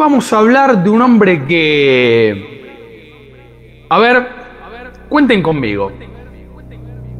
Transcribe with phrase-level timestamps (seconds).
[0.00, 2.58] vamos a hablar de un hombre que...
[3.90, 4.28] A ver,
[5.10, 5.92] cuenten conmigo.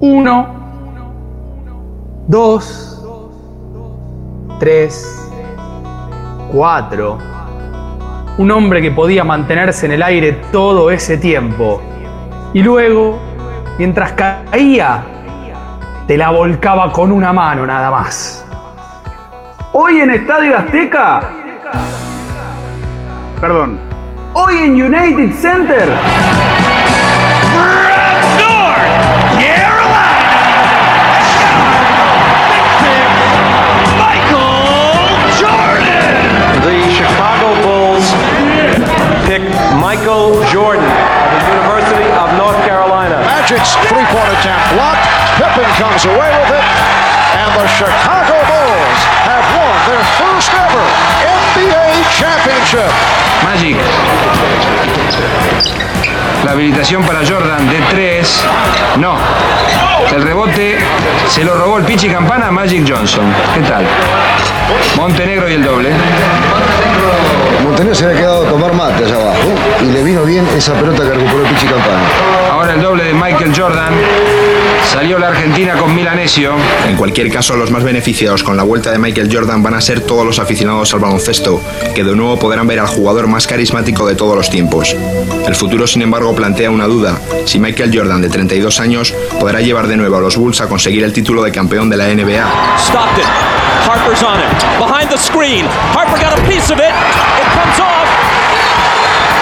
[0.01, 0.49] Uno,
[2.27, 3.07] dos,
[4.59, 5.31] tres,
[6.51, 7.19] cuatro.
[8.39, 11.83] Un hombre que podía mantenerse en el aire todo ese tiempo.
[12.55, 13.19] Y luego,
[13.77, 15.05] mientras caía,
[16.07, 18.47] te la volcaba con una mano nada más.
[19.75, 21.40] Hoy en Estadio Azteca.
[23.41, 23.81] Perdón.
[24.35, 25.89] Hoy en United Center.
[36.61, 38.13] The Chicago Bulls
[39.25, 39.41] pick
[39.81, 43.25] Michael Jordan of the University of North Carolina.
[43.25, 45.09] Magic's three-point attempt blocked.
[45.41, 46.65] Pippen comes away with it.
[47.41, 51.10] And the Chicago Bulls have won their first ever NBA
[52.19, 52.91] championship.
[53.45, 53.77] Magic.
[56.45, 58.45] La habilitación para Jordan de 3.
[58.99, 59.17] No.
[60.15, 60.79] El rebote
[61.29, 63.25] se lo robó el Pichi Campana a Magic Johnson.
[63.55, 63.85] ¿Qué tal?
[64.97, 65.91] Montenegro y el doble.
[67.63, 69.49] Montenegro se había quedado a tomar mate allá abajo
[69.83, 72.40] y le vino bien esa pelota que recuperó Pichi Campana.
[72.73, 73.93] El doble de Michael Jordan.
[74.93, 76.53] Salió la Argentina con Milanesio.
[76.87, 80.01] En cualquier caso, los más beneficiados con la vuelta de Michael Jordan van a ser
[80.03, 81.61] todos los aficionados al baloncesto,
[81.97, 84.95] que de nuevo podrán ver al jugador más carismático de todos los tiempos.
[85.47, 89.89] El futuro, sin embargo, plantea una duda, si Michael Jordan, de 32 años, podrá llevar
[89.89, 92.79] de nuevo a los Bulls a conseguir el título de campeón de la NBA.
[92.79, 93.25] Stockton.
[93.85, 94.79] Harper's on it.
[94.79, 95.67] Behind the screen.
[95.93, 96.95] Harper got a piece of it.
[96.95, 98.07] It comes off.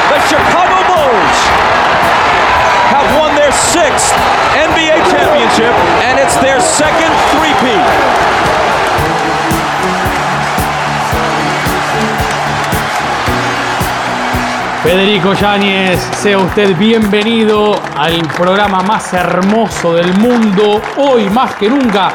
[0.09, 1.69] The Chicago Bulls
[2.89, 4.13] have won their sixth
[4.57, 5.75] NBA championship,
[6.09, 7.85] and it's their second three-peat.
[14.83, 22.11] Federico Yáñez, sea usted bienvenido al programa más hermoso del mundo, hoy más que nunca,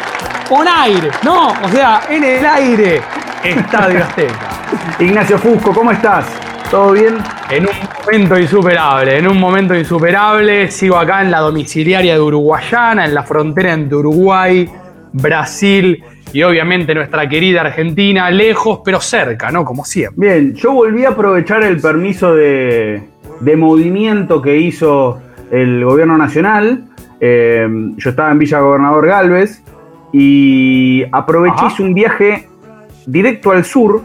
[0.49, 3.03] on aire, no, o sea, en el aire,
[3.43, 4.49] Estadio Azteca.
[4.97, 6.25] Ignacio Fusco, ¿cómo estás?
[6.73, 7.17] ¿Todo bien?
[7.51, 13.05] En un momento insuperable, en un momento insuperable, sigo acá en la domiciliaria de Uruguayana,
[13.05, 14.67] en la frontera entre Uruguay,
[15.11, 16.03] Brasil
[16.33, 19.63] y obviamente nuestra querida Argentina, lejos pero cerca, ¿no?
[19.63, 20.27] Como siempre.
[20.27, 23.03] Bien, yo volví a aprovechar el permiso de,
[23.39, 26.85] de movimiento que hizo el gobierno nacional.
[27.19, 27.67] Eh,
[27.97, 29.61] yo estaba en Villa Gobernador Galvez
[30.11, 32.49] y aproveché hice un viaje
[33.05, 34.01] directo al sur,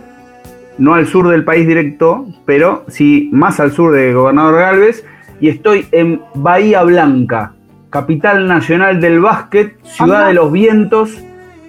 [0.78, 5.04] no al sur del país directo, pero sí más al sur de Gobernador Galvez,
[5.40, 7.52] y estoy en Bahía Blanca,
[7.90, 10.28] capital nacional del básquet, ciudad Anda.
[10.28, 11.10] de los vientos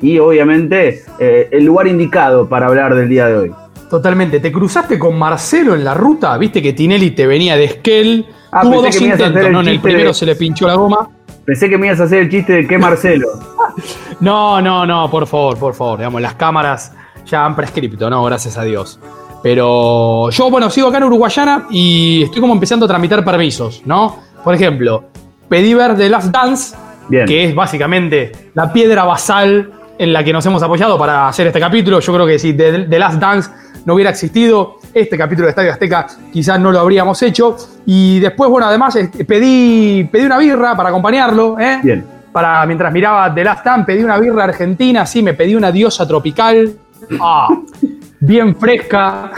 [0.01, 3.51] y obviamente eh, el lugar indicado para hablar del día de hoy.
[3.89, 4.39] Totalmente.
[4.39, 6.37] ¿Te cruzaste con Marcelo en la ruta?
[6.37, 8.25] ¿Viste que Tinelli te venía de Esquel?
[8.51, 9.61] Ah, Tuvo dos intentos, ¿no?
[9.61, 11.09] En el primero de- se le pinchó la goma.
[11.45, 13.27] Pensé que me ibas a hacer el chiste de que Marcelo.
[14.19, 15.99] No, no, no, por favor, por favor.
[15.99, 16.93] Digamos, las cámaras
[17.29, 18.23] ya han prescripto, ¿no?
[18.23, 18.99] Gracias a Dios.
[19.41, 24.17] Pero yo, bueno, sigo acá en Uruguayana y estoy como empezando a tramitar permisos, ¿no?
[24.43, 25.05] Por ejemplo,
[25.47, 26.75] pedí ver The Last Dance,
[27.07, 27.25] Bien.
[27.25, 31.59] que es básicamente la piedra basal en la que nos hemos apoyado para hacer este
[31.59, 31.99] capítulo.
[31.99, 33.49] Yo creo que si The, The Last Dance
[33.85, 37.55] no hubiera existido, este capítulo de Estadio Azteca quizás no lo habríamos hecho.
[37.85, 41.79] Y después, bueno, además este, pedí, pedí una birra para acompañarlo, ¿eh?
[41.83, 42.05] Bien.
[42.31, 46.07] Para, mientras miraba The Last Dance, pedí una birra argentina, sí, me pedí una diosa
[46.07, 46.73] tropical.
[47.19, 47.49] Ah,
[48.19, 49.31] bien fresca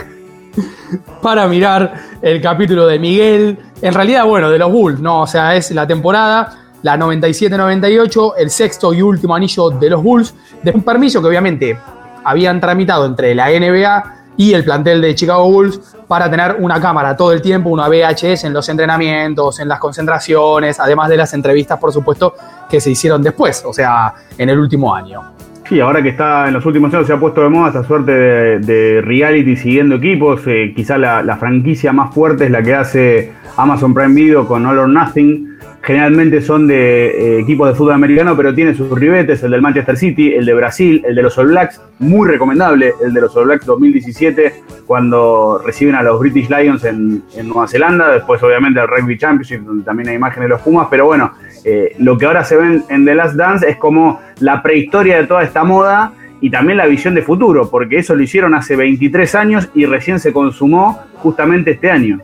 [1.22, 3.58] para mirar el capítulo de Miguel.
[3.80, 5.22] En realidad, bueno, de los Bulls, ¿no?
[5.22, 10.34] O sea, es la temporada, la 97-98, el sexto y último anillo de los Bulls,
[10.62, 11.78] de un permiso que obviamente
[12.24, 17.16] habían tramitado entre la NBA y el plantel de Chicago Bulls para tener una cámara
[17.16, 21.78] todo el tiempo, una VHS en los entrenamientos, en las concentraciones, además de las entrevistas,
[21.78, 22.34] por supuesto,
[22.68, 25.41] que se hicieron después, o sea, en el último año.
[25.72, 28.12] Sí, ahora que está en los últimos años se ha puesto de moda esta suerte
[28.12, 30.42] de, de reality siguiendo equipos.
[30.46, 34.66] eh, quizá la, la franquicia más fuerte es la que hace Amazon Prime Video con
[34.66, 35.51] All or Nothing.
[35.82, 39.96] Generalmente son de eh, equipos de fútbol americano, pero tiene sus ribetes, el del Manchester
[39.96, 43.46] City, el de Brasil, el de los All Blacks, muy recomendable, el de los All
[43.46, 49.18] Blacks 2017, cuando reciben a los British Lions en, Nueva Zelanda, después obviamente el Rugby
[49.18, 51.32] Championship, donde también hay imágenes de los Pumas, pero bueno,
[51.64, 55.26] eh, lo que ahora se ven en The Last Dance es como la prehistoria de
[55.26, 59.34] toda esta moda y también la visión de futuro, porque eso lo hicieron hace 23
[59.34, 62.20] años y recién se consumó justamente este año.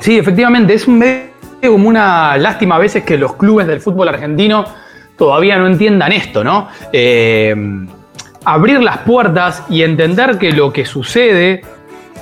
[0.00, 1.31] Sí, efectivamente, es un medio
[1.68, 4.64] como una lástima a veces que los clubes del fútbol argentino
[5.16, 6.68] todavía no entiendan esto, ¿no?
[6.92, 7.54] Eh,
[8.44, 11.62] abrir las puertas y entender que lo que sucede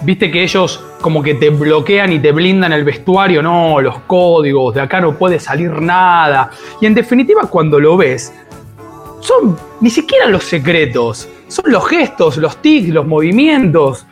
[0.02, 4.74] viste que ellos como que te bloquean y te blindan el vestuario, no, los códigos,
[4.74, 6.50] de acá no puede salir nada.
[6.80, 8.34] Y en definitiva, cuando lo ves,
[9.20, 14.06] son ni siquiera los secretos, son los gestos, los tics, los movimientos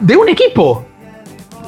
[0.00, 0.87] de un equipo.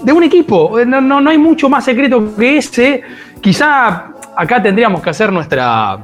[0.03, 0.79] De un equipo.
[0.87, 3.03] No, no, no hay mucho más secreto que ese.
[3.41, 5.99] Quizá acá tendríamos que hacer nuestra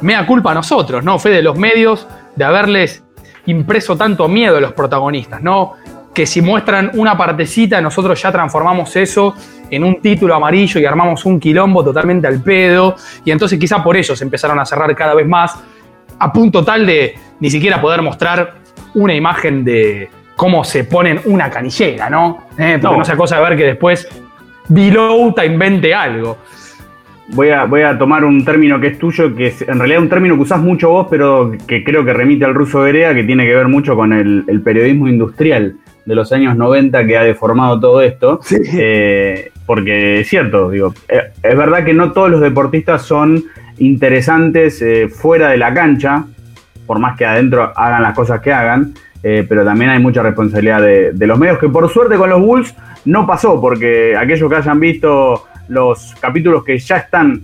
[0.00, 1.18] mea culpa nosotros, ¿no?
[1.18, 3.02] Fe de los medios, de haberles
[3.46, 5.74] impreso tanto miedo a los protagonistas, ¿no?
[6.12, 9.34] Que si muestran una partecita, nosotros ya transformamos eso
[9.70, 12.94] en un título amarillo y armamos un quilombo totalmente al pedo.
[13.24, 15.58] Y entonces quizá por se empezaron a cerrar cada vez más,
[16.18, 18.54] a punto tal de ni siquiera poder mostrar
[18.94, 22.48] una imagen de cómo se ponen una canillera, ¿no?
[22.58, 23.04] Eh, porque no.
[23.04, 24.08] sea cosa de ver que después
[24.68, 26.38] Vilouta invente algo.
[27.28, 30.08] Voy a, voy a tomar un término que es tuyo, que es en realidad un
[30.08, 33.46] término que usás mucho vos, pero que creo que remite al ruso Berea, que tiene
[33.46, 37.80] que ver mucho con el, el periodismo industrial de los años 90 que ha deformado
[37.80, 38.40] todo esto.
[38.42, 38.56] Sí.
[38.74, 43.44] Eh, porque es cierto, digo, eh, es verdad que no todos los deportistas son
[43.78, 46.24] interesantes eh, fuera de la cancha,
[46.86, 48.94] por más que adentro hagan las cosas que hagan,
[49.26, 52.42] eh, pero también hay mucha responsabilidad de, de, los medios, que por suerte con los
[52.42, 52.74] Bulls
[53.06, 57.42] no pasó, porque aquellos que hayan visto los capítulos que ya están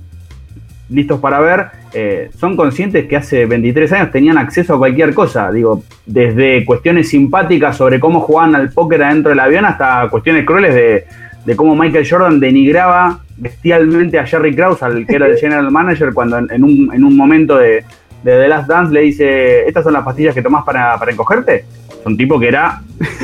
[0.91, 5.51] listos para ver, eh, son conscientes que hace 23 años tenían acceso a cualquier cosa,
[5.51, 10.75] digo, desde cuestiones simpáticas sobre cómo jugaban al póker adentro del avión hasta cuestiones crueles
[10.75, 11.07] de,
[11.47, 16.13] de cómo Michael Jordan denigraba bestialmente a Jerry Krause, al que era el general manager,
[16.13, 17.85] cuando en, en, un, en un, momento de,
[18.23, 21.65] de, The Last Dance le dice, ¿estas son las pastillas que tomás para, para encogerte?
[22.05, 22.83] Un tipo que era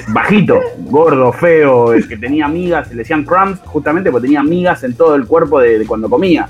[0.08, 5.14] bajito, gordo, feo, que tenía migas, le decían crumbs justamente porque tenía migas en todo
[5.14, 6.48] el cuerpo de, de cuando comía.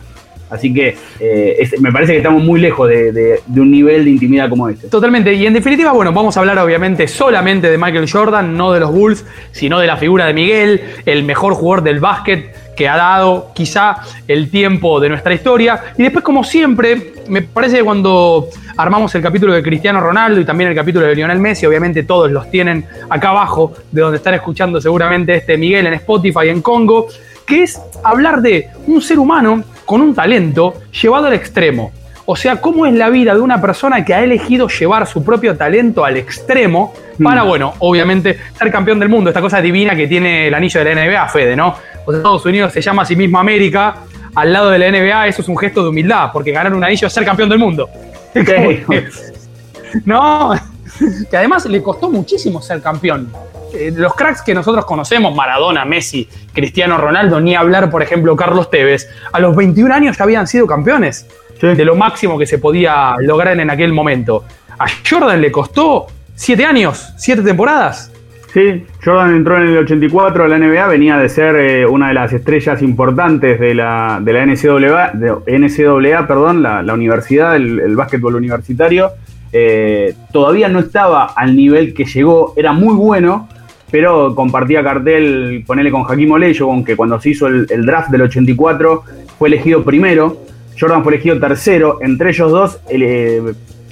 [0.50, 4.10] Así que eh, me parece que estamos muy lejos de, de, de, un nivel de
[4.10, 4.88] intimidad como este.
[4.88, 5.34] Totalmente.
[5.34, 8.92] Y en definitiva, bueno, vamos a hablar obviamente solamente de Michael Jordan, no de los
[8.92, 13.50] Bulls, sino de la figura de Miguel, el mejor jugador del básquet que ha dado
[13.54, 13.96] quizá
[14.28, 15.94] el tiempo de nuestra historia.
[15.96, 20.44] Y después, como siempre, me parece que cuando armamos el capítulo de Cristiano Ronaldo y
[20.44, 24.34] también el capítulo de Lionel Messi, obviamente todos los tienen acá abajo, de donde están
[24.34, 27.08] escuchando seguramente este Miguel en Spotify, en Congo,
[27.46, 31.92] que es hablar de un ser humano con un talento llevado al extremo.
[32.28, 35.56] O sea, cómo es la vida de una persona que ha elegido llevar su propio
[35.56, 36.92] talento al extremo
[37.22, 37.48] para, mm.
[37.48, 39.30] bueno, obviamente ser campeón del mundo.
[39.30, 41.76] Esta cosa divina que tiene el anillo de la NBA, Fede, ¿no?
[42.04, 43.94] O sea, Estados Unidos se llama a sí mismo América.
[44.34, 47.06] Al lado de la NBA, eso es un gesto de humildad, porque ganar un anillo
[47.06, 47.88] es ser campeón del mundo.
[48.38, 48.84] Okay.
[50.04, 50.52] no,
[51.30, 53.30] que además le costó muchísimo ser campeón.
[53.74, 58.70] Eh, los cracks que nosotros conocemos, Maradona, Messi, Cristiano Ronaldo, ni hablar, por ejemplo, Carlos
[58.70, 61.26] Tevez, a los 21 años ya habían sido campeones
[61.60, 61.68] sí.
[61.68, 64.44] de lo máximo que se podía lograr en aquel momento.
[64.78, 68.12] A Jordan le costó 7 años, 7 temporadas.
[68.52, 72.14] Sí, Jordan entró en el 84 a la NBA, venía de ser eh, una de
[72.14, 77.80] las estrellas importantes de la, de la NCAA, de NCAA perdón, la, la universidad, el,
[77.80, 79.12] el básquetbol universitario.
[79.52, 83.48] Eh, todavía no estaba al nivel que llegó, era muy bueno,
[83.90, 88.22] pero compartía cartel, ponele con Jaquim Oleyo, que cuando se hizo el, el, draft del
[88.22, 89.04] 84
[89.38, 90.38] fue elegido primero,
[90.78, 93.42] Jordan fue elegido tercero, entre ellos dos, el, eh,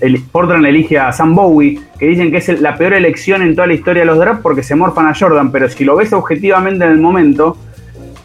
[0.01, 3.67] el, Portland elige a Sam Bowie, que dicen que es la peor elección en toda
[3.67, 6.85] la historia de los drafts porque se morfan a Jordan, pero si lo ves objetivamente
[6.85, 7.57] en el momento,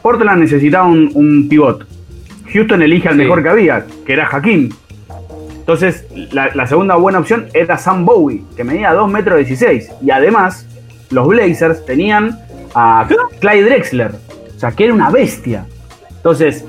[0.01, 1.85] Portland necesitaba un, un pivot.
[2.51, 3.19] Houston elige al sí.
[3.19, 4.69] mejor que había, que era Hakim.
[5.59, 9.91] Entonces, la, la, segunda buena opción era Sam Bowie, que medía 2 metros 16.
[10.01, 10.65] Y además,
[11.11, 12.39] los Blazers tenían
[12.75, 13.07] a
[13.39, 14.11] Clyde Drexler,
[14.55, 15.65] o sea, que era una bestia.
[16.17, 16.65] Entonces,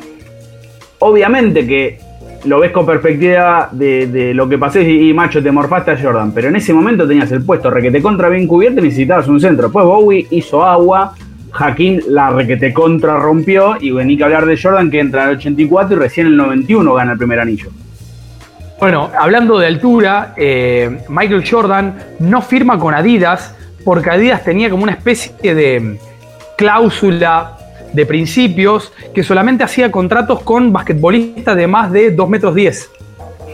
[0.99, 1.99] obviamente que
[2.45, 6.49] lo ves con perspectiva de, lo que pasó y, macho, te morfaste a Jordan, pero
[6.49, 9.65] en ese momento tenías el puesto requete contra bien cubierto y necesitabas un centro.
[9.65, 11.15] Después Bowie hizo agua,
[11.53, 15.37] Hakim la requete contra rompió y vení que hablar de Jordan que entra en el
[15.37, 17.71] 84 y recién el 91 gana el primer anillo.
[18.79, 23.55] Bueno, hablando de altura, eh, Michael Jordan no firma con Adidas
[23.85, 25.99] porque Adidas tenía como una especie de
[26.57, 27.57] cláusula
[27.93, 32.91] de principios que solamente hacía contratos con basquetbolistas de más de 2 metros 10.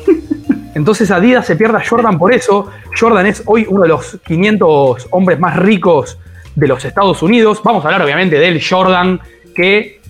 [0.74, 2.70] Entonces Adidas se pierde a Jordan por eso.
[2.98, 6.18] Jordan es hoy uno de los 500 hombres más ricos
[6.54, 7.60] de los Estados Unidos.
[7.64, 9.20] Vamos a hablar obviamente del Jordan
[9.54, 10.00] que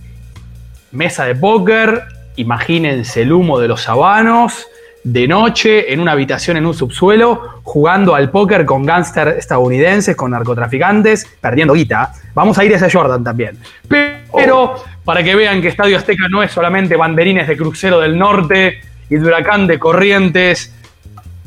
[0.92, 2.02] mesa de póker,
[2.36, 4.66] imagínense el humo de los sabanos,
[5.06, 10.32] de noche en una habitación en un subsuelo jugando al póker con gángsters estadounidenses, con
[10.32, 12.12] narcotraficantes, perdiendo guita.
[12.34, 13.56] Vamos a ir a ese Jordan también.
[13.86, 14.84] Pero oh.
[15.04, 19.14] para que vean que Estadio Azteca no es solamente banderines de crucero del norte y
[19.14, 20.74] de huracán de corrientes,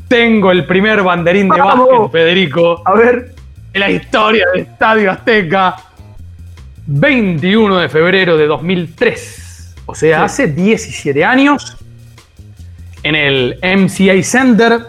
[0.08, 2.80] tengo el primer banderín de básquet, Federico.
[2.86, 3.34] A ver.
[3.74, 5.76] en la historia del Estadio Azteca.
[6.86, 9.74] 21 de febrero de 2003.
[9.84, 11.76] O sea, hace 17 años.
[13.02, 14.80] En el MCA Center,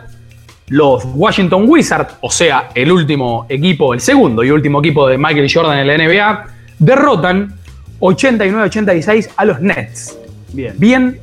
[0.68, 5.51] los Washington Wizards, o sea, el último equipo, el segundo y último equipo de Michael
[5.53, 6.46] Jordan en la NBA,
[6.80, 7.56] derrotan
[8.00, 10.18] 89-86 a los Nets.
[10.53, 10.74] Bien.
[10.77, 11.20] Bien,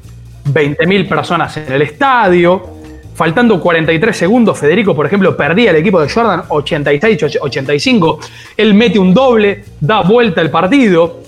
[0.46, 2.78] 20.000 personas en el estadio.
[3.14, 8.18] Faltando 43 segundos, Federico, por ejemplo, perdía el equipo de Jordan 86-85.
[8.56, 11.20] Él mete un doble, da vuelta el partido.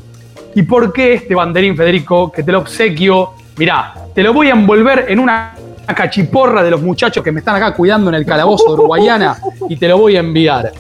[0.55, 3.33] ¿Y por qué este banderín, Federico, que te lo obsequio?
[3.61, 5.52] Mirá, te lo voy a envolver en una
[5.95, 9.37] cachiporra de los muchachos que me están acá cuidando en el calabozo de Uruguayana
[9.69, 10.73] y te lo voy a enviar.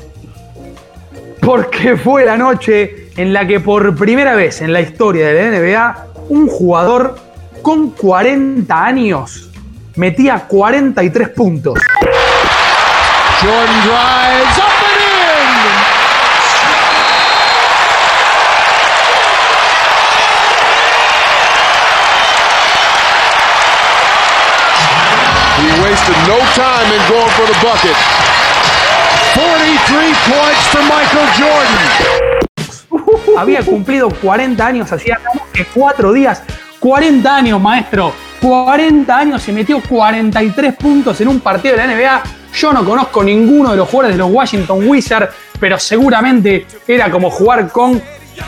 [1.42, 5.58] Porque fue la noche en la que por primera vez en la historia de la
[5.58, 7.16] NBA, un jugador
[7.60, 9.50] con 40 años
[9.96, 11.78] metía 43 puntos.
[13.42, 14.79] Jordan drives up
[25.78, 27.96] Wasted no time in going for the bucket.
[29.34, 31.86] 43 points for Michael Jordan.
[33.38, 35.20] Había cumplido 40 años, hacía
[35.52, 36.42] que 4 días.
[36.80, 38.12] 40 años, maestro.
[38.40, 42.22] 40 años y metió 43 puntos en un partido de la NBA.
[42.54, 47.30] Yo no conozco ninguno de los jugadores de los Washington Wizards, pero seguramente era como
[47.30, 48.02] jugar con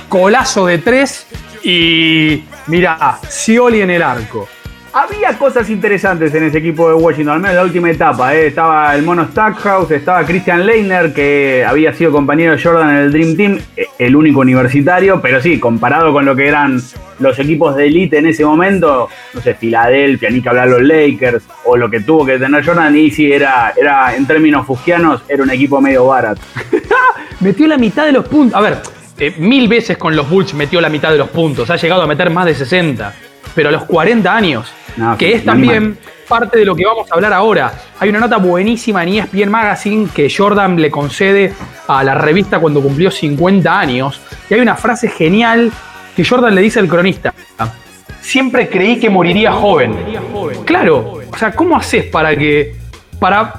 [0.09, 1.27] colazo de 3
[1.65, 4.49] y mira, Scioli en el arco.
[4.95, 8.35] Había cosas interesantes en ese equipo de Washington, al menos en la última etapa.
[8.35, 8.49] ¿eh?
[8.49, 13.13] Estaba el Mono Stackhouse, estaba Christian Leitner, que había sido compañero de Jordan en el
[13.13, 16.79] Dream Team, eh, el único universitario, pero sí, comparado con lo que eran
[17.21, 21.43] los equipos de élite en ese momento, no sé, Filadelfia, ni que hablar los Lakers,
[21.65, 25.43] o lo que tuvo que tener Jordan, y sí, era, era en términos fugianos, era
[25.43, 26.43] un equipo medio barato.
[27.41, 28.59] metió la mitad de los puntos.
[28.59, 28.83] A ver,
[29.19, 31.71] eh, mil veces con los Bulls metió la mitad de los puntos.
[31.71, 33.32] Ha llegado a meter más de 60.
[33.55, 37.15] Pero a los 40 años, No, que es también parte de lo que vamos a
[37.15, 37.73] hablar ahora.
[38.01, 41.53] Hay una nota buenísima en ESPN Magazine que Jordan le concede
[41.87, 44.21] a la revista cuando cumplió 50 años.
[44.49, 45.71] Y hay una frase genial
[46.17, 47.35] que Jordan le dice al cronista.
[48.21, 49.95] Siempre creí que moriría joven.
[50.65, 52.77] Claro, o sea, ¿cómo haces para que.
[53.19, 53.55] para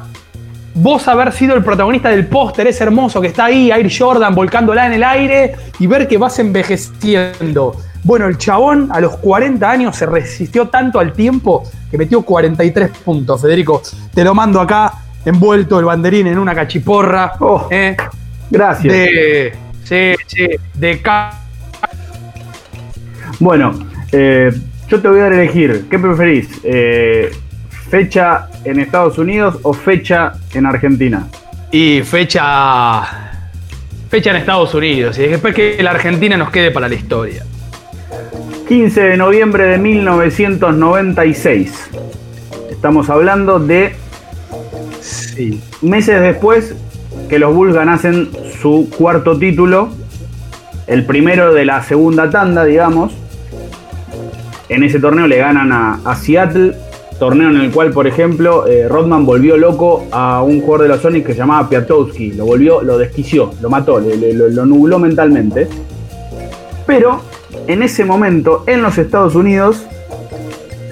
[0.74, 4.88] vos haber sido el protagonista del póster, ese hermoso que está ahí, Air Jordan volcándola
[4.88, 7.76] en el aire y ver que vas envejeciendo.
[8.04, 12.90] Bueno, el chabón a los 40 años se resistió tanto al tiempo que metió 43
[13.04, 13.42] puntos.
[13.42, 13.82] Federico,
[14.14, 14.94] te lo mando acá,
[15.24, 17.34] envuelto el banderín en una cachiporra.
[17.40, 17.96] Oh, eh,
[18.50, 18.94] Gracias.
[18.94, 19.54] de.
[19.84, 21.40] Sí, sí, de ca-
[23.40, 23.74] Bueno,
[24.12, 24.52] eh,
[24.88, 25.86] yo te voy a dar a elegir.
[25.90, 26.50] ¿Qué preferís?
[26.64, 27.32] Eh,
[27.90, 31.28] ¿Fecha en Estados Unidos o fecha en Argentina?
[31.72, 33.02] Y fecha.
[34.10, 35.18] Fecha en Estados Unidos.
[35.20, 37.44] Y después que la Argentina nos quede para la historia.
[38.68, 41.90] 15 de noviembre de 1996.
[42.72, 43.94] Estamos hablando de
[45.02, 45.62] Sí.
[45.82, 46.76] meses después
[47.30, 48.30] que los Bulls ganasen
[48.62, 49.90] su cuarto título,
[50.88, 53.14] el primero de la segunda tanda, digamos.
[54.70, 56.74] En ese torneo le ganan a, a Seattle,
[57.20, 61.02] torneo en el cual, por ejemplo, eh, Rodman volvió loco a un jugador de los
[61.02, 64.66] Sonics que se llamaba Piatowski, lo volvió, lo desquició, lo mató, le- le- lo, lo
[64.66, 65.68] nubló mentalmente.
[66.88, 67.22] Pero
[67.68, 69.86] en ese momento, en los Estados Unidos,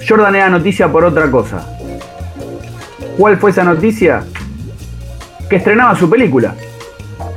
[0.06, 1.66] Jordan era noticia por otra cosa.
[3.18, 4.24] ¿Cuál fue esa noticia?
[5.48, 6.54] Que estrenaba su película.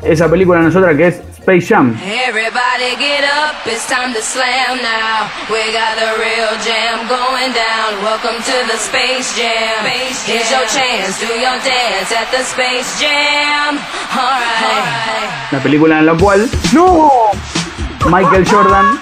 [0.02, 1.96] Esa película no es otra que es Space Jam.
[2.02, 5.30] Everybody get up, it's time to slam now.
[5.50, 8.02] We got the real jam going down.
[8.04, 9.86] Welcome to the Space Jam.
[10.26, 13.78] Here's your chance, do your dance at the Space Jam.
[14.12, 15.52] Alright.
[15.52, 17.12] Una película en la cual ¡No!
[18.10, 19.00] Michael Jordan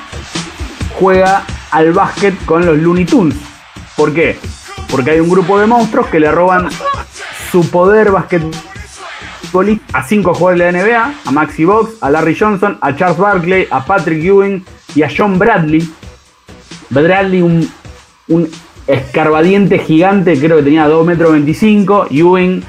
[1.00, 3.38] juega al básquet con los Looney Tunes.
[3.96, 4.38] ¿Por qué?
[4.90, 6.70] Porque hay un grupo de monstruos que le roban
[7.52, 8.64] su poder basquetbolista
[9.94, 13.68] a cinco jugadores de la NBA, a Maxi Box, a Larry Johnson, a Charles Barkley,
[13.70, 15.88] a Patrick Ewing y a John Bradley.
[16.90, 17.70] Bradley, un,
[18.28, 18.50] un
[18.88, 22.08] escarbadiente gigante, creo que tenía 2 metros 25.
[22.10, 22.64] Ewing,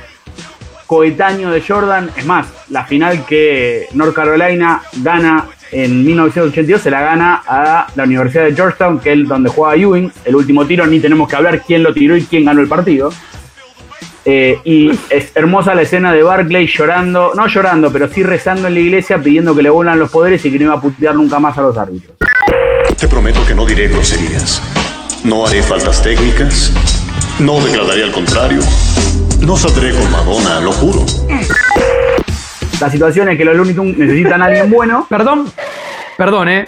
[0.87, 2.11] coetáneo de Jordan.
[2.17, 8.05] Es más, la final que North Carolina gana en 1982 se la gana a la
[8.05, 10.13] Universidad de Georgetown, que es donde juega Ewing.
[10.25, 13.13] El último tiro ni tenemos que hablar quién lo tiró y quién ganó el partido.
[14.25, 18.75] Eh, y es hermosa la escena de Barclay llorando, no llorando, pero sí rezando en
[18.75, 21.41] la iglesia pidiendo que le vuelvan los poderes y que no iba a putear nunca
[21.41, 22.17] más a los árbitros.
[22.97, 24.63] Te prometo que no diré groserías.
[25.25, 26.73] No haré faltas técnicas.
[27.41, 28.61] No declararé al contrario.
[29.41, 31.05] No saldré con Madonna, lo juro.
[32.81, 35.07] La situación es que los Looney Tunes necesitan a alguien bueno.
[35.11, 35.51] Perdón,
[36.17, 36.65] perdón, eh.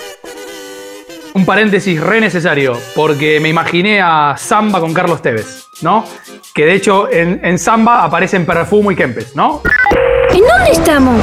[1.35, 6.05] Un paréntesis re necesario, porque me imaginé a Samba con Carlos Tevez, ¿no?
[6.55, 9.63] Que de hecho en, en Samba aparecen Perfumo y Kempes, ¿no?
[10.31, 11.23] ¿En dónde estamos?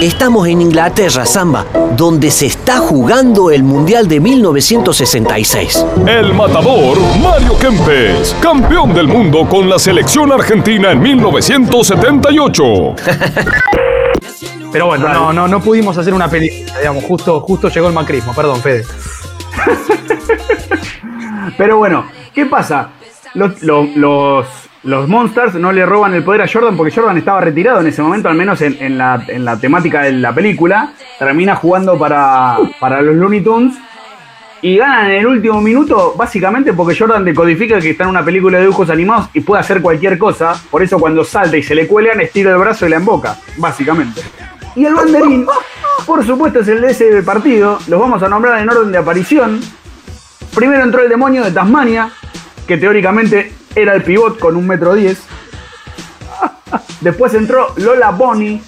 [0.00, 1.64] Estamos en Inglaterra, Samba,
[1.96, 5.86] donde se está jugando el Mundial de 1966.
[6.06, 12.62] El matador Mario Kempes, campeón del mundo con la selección argentina en 1978.
[14.70, 18.34] Pero bueno, no, no, no pudimos hacer una película, digamos, justo, justo llegó el macrismo,
[18.34, 18.84] perdón, Fede.
[21.56, 22.90] Pero bueno, ¿qué pasa?
[23.32, 24.46] Los, los, los,
[24.86, 28.02] los Monsters no le roban el poder a Jordan porque Jordan estaba retirado en ese
[28.02, 30.92] momento, al menos en, la, en la temática de la película.
[31.18, 33.74] Termina jugando para, para los Looney Tunes
[34.62, 38.58] y ganan en el último minuto, básicamente porque Jordan decodifica que está en una película
[38.58, 40.54] de dibujos animados y puede hacer cualquier cosa.
[40.70, 44.20] Por eso cuando salta y se le cuelan, estira el brazo y la emboca, básicamente.
[44.76, 45.46] Y el banderín,
[46.06, 47.80] por supuesto, es el de ese partido.
[47.88, 49.60] Los vamos a nombrar en orden de aparición.
[50.54, 52.08] Primero entró el demonio de Tasmania,
[52.66, 55.18] que teóricamente era el pivot con un metro diez.
[57.00, 58.60] Después entró Lola Bonnie,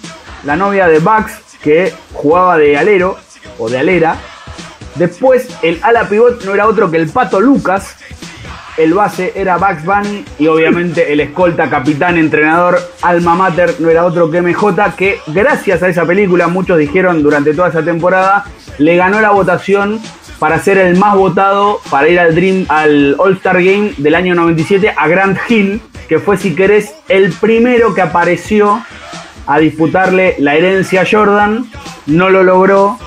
[0.43, 3.17] la novia de Bugs, que jugaba de alero
[3.57, 4.15] o de alera.
[4.95, 7.97] Después el ala pivot no era otro que el pato Lucas.
[8.77, 14.05] El base era Bugs Bunny y obviamente el escolta, capitán, entrenador, alma mater no era
[14.05, 18.45] otro que MJ, que gracias a esa película, muchos dijeron durante toda esa temporada,
[18.77, 19.99] le ganó la votación
[20.39, 24.33] para ser el más votado para ir al Dream al All Star Game del año
[24.35, 28.81] 97 a Grant Hill, que fue si querés el primero que apareció
[29.45, 31.69] a disputarle la herencia a Jordan,
[32.05, 32.97] no lo logró.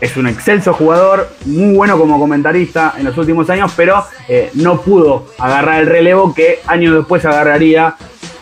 [0.00, 4.82] Es un excelso jugador, muy bueno como comentarista en los últimos años, pero eh, no
[4.82, 7.96] pudo agarrar el relevo que años después agarraría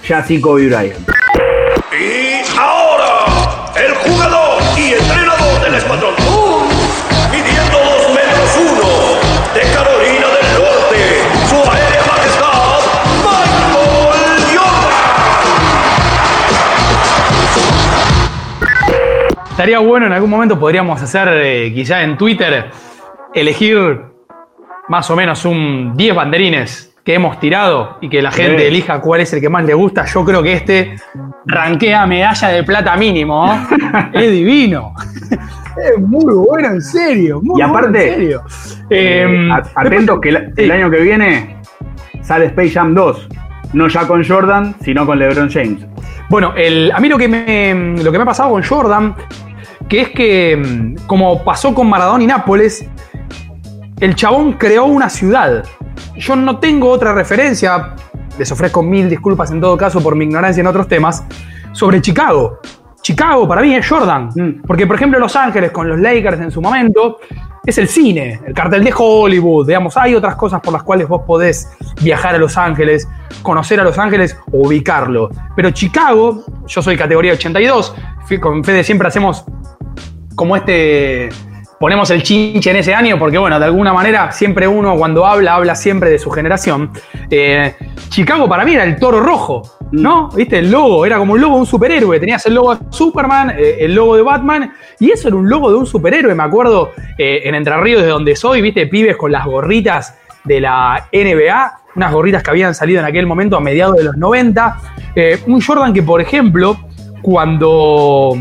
[0.08, 1.08] ya Kobe Bryant.
[19.54, 22.66] Estaría bueno en algún momento, podríamos hacer eh, quizá en Twitter,
[23.32, 24.00] elegir
[24.88, 28.66] más o menos un 10 banderines que hemos tirado y que la gente Sí.
[28.66, 30.06] elija cuál es el que más le gusta.
[30.06, 30.96] Yo creo que este
[31.46, 33.46] ranquea medalla de plata mínimo.
[33.46, 34.10] ¿no?
[34.20, 34.92] es divino.
[35.30, 37.40] Es muy bueno, en serio.
[37.42, 38.42] Muy Y aparte, bueno, en serio.
[38.90, 41.56] Eh, Eh, atentos que el, el año que viene
[42.22, 43.28] sale Space Jam 2.
[43.74, 45.86] No ya con Jordan, sino con LeBron James.
[46.28, 49.14] Bueno, el- a mí lo que, me, lo que me ha pasado con Jordan,
[49.88, 52.86] que es que, mm, como pasó con Maradona y Nápoles,
[54.00, 55.64] el chabón creó una ciudad.
[56.16, 57.94] Yo no tengo otra referencia,
[58.38, 61.24] les ofrezco mil disculpas en todo caso por mi ignorancia en otros temas,
[61.72, 62.58] sobre Chicago.
[63.04, 64.30] Chicago para mí es Jordan.
[64.66, 67.18] Porque, por ejemplo, Los Ángeles con los Lakers en su momento
[67.66, 69.66] es el cine, el cartel de Hollywood.
[69.66, 71.68] Digamos, hay otras cosas por las cuales vos podés
[72.00, 73.06] viajar a Los Ángeles,
[73.42, 75.28] conocer a Los Ángeles o ubicarlo.
[75.54, 77.94] Pero Chicago, yo soy categoría 82,
[78.26, 79.44] fui- con Fede siempre hacemos
[80.34, 81.28] como este.
[81.78, 85.54] Ponemos el chinche en ese año, porque bueno, de alguna manera siempre uno cuando habla,
[85.56, 86.90] habla siempre de su generación.
[87.28, 87.74] Eh,
[88.08, 89.62] Chicago para mí era el toro rojo,
[89.94, 90.28] ¿no?
[90.30, 90.58] ¿Viste?
[90.58, 92.18] El logo, era como un logo de un superhéroe.
[92.20, 95.70] Tenías el logo de Superman, eh, el logo de Batman, y eso era un logo
[95.70, 96.34] de un superhéroe.
[96.34, 98.86] Me acuerdo eh, en Entre Ríos, de donde soy, ¿viste?
[98.86, 103.56] Pibes con las gorritas de la NBA, unas gorritas que habían salido en aquel momento
[103.56, 104.76] a mediados de los 90.
[105.14, 106.76] Eh, un Jordan que, por ejemplo,
[107.22, 108.36] cuando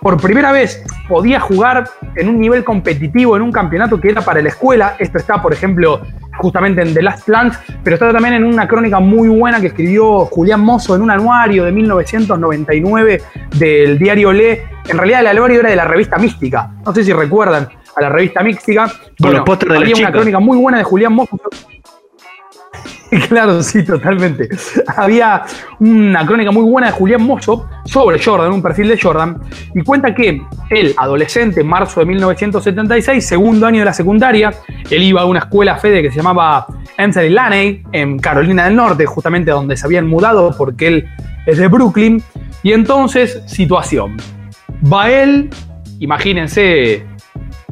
[0.00, 4.42] por primera vez podía jugar en un nivel competitivo en un campeonato que era para
[4.42, 4.96] la escuela.
[4.98, 6.02] Esto está, por ejemplo,
[6.38, 10.24] justamente en The Last Plant, pero está también en una crónica muy buena que escribió
[10.26, 13.22] Julián Mozo en un anuario de 1999
[13.56, 14.64] del diario Le.
[14.88, 16.70] En realidad el anuario era de la revista Mística.
[16.84, 18.90] No sé si recuerdan a la revista Mística.
[19.20, 21.38] Con los pósters de había una crónica muy buena de Julián Mozo.
[23.28, 24.48] Claro, sí, totalmente.
[24.96, 25.42] Había
[25.80, 29.38] una crónica muy buena de Julián Mozo sobre Jordan, un perfil de Jordan,
[29.74, 34.52] y cuenta que él, adolescente, en marzo de 1976, segundo año de la secundaria,
[34.90, 39.04] él iba a una escuela Fede que se llamaba Anthony Laney, en Carolina del Norte,
[39.04, 41.08] justamente donde se habían mudado porque él
[41.46, 42.22] es de Brooklyn,
[42.62, 44.16] y entonces, situación.
[44.90, 45.50] Va él,
[45.98, 47.04] imagínense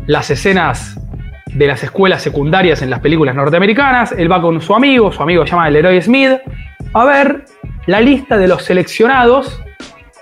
[0.06, 0.98] las escenas
[1.54, 4.12] de las escuelas secundarias en las películas norteamericanas.
[4.12, 6.32] Él va con su amigo, su amigo se llama Leroy Smith,
[6.92, 7.44] a ver
[7.86, 9.62] la lista de los seleccionados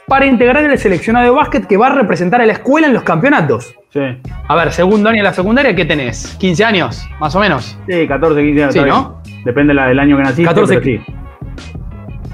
[0.06, 3.02] para integrar el seleccionado de básquet que va a representar a la escuela en los
[3.02, 3.74] campeonatos.
[3.92, 4.00] Sí.
[4.48, 6.38] A ver, segundo año de la secundaria, ¿qué tenés?
[6.40, 7.78] ¿15 años, más o menos?
[7.88, 8.74] Sí, 14, 15 años.
[8.74, 9.22] Sí, ¿no?
[9.44, 10.44] Depende del año que naciste.
[10.44, 11.00] 14, pero sí.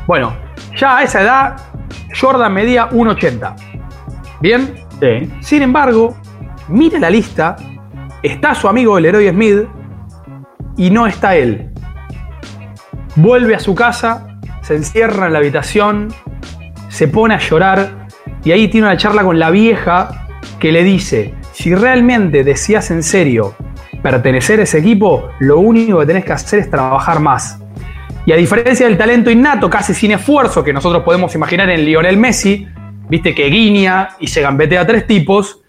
[0.06, 0.36] Bueno,
[0.76, 1.56] ya a esa edad,
[2.18, 3.54] Jordan medía 1,80.
[4.40, 4.74] ¿Bien?
[5.00, 5.30] Sí.
[5.40, 6.16] Sin embargo,
[6.68, 7.56] mira la lista,
[8.24, 9.68] está su amigo el héroe Smith
[10.76, 11.70] y no está él.
[13.16, 16.08] Vuelve a su casa, se encierra en la habitación,
[16.88, 18.08] se pone a llorar
[18.42, 20.26] y ahí tiene una charla con la vieja
[20.58, 23.54] que le dice, si realmente deseas en serio
[24.02, 27.60] pertenecer a ese equipo, lo único que tenés que hacer es trabajar más.
[28.26, 32.16] Y a diferencia del talento innato, casi sin esfuerzo, que nosotros podemos imaginar en Lionel
[32.16, 32.66] Messi,
[33.08, 35.62] viste que guiña y se gambetea a tres tipos,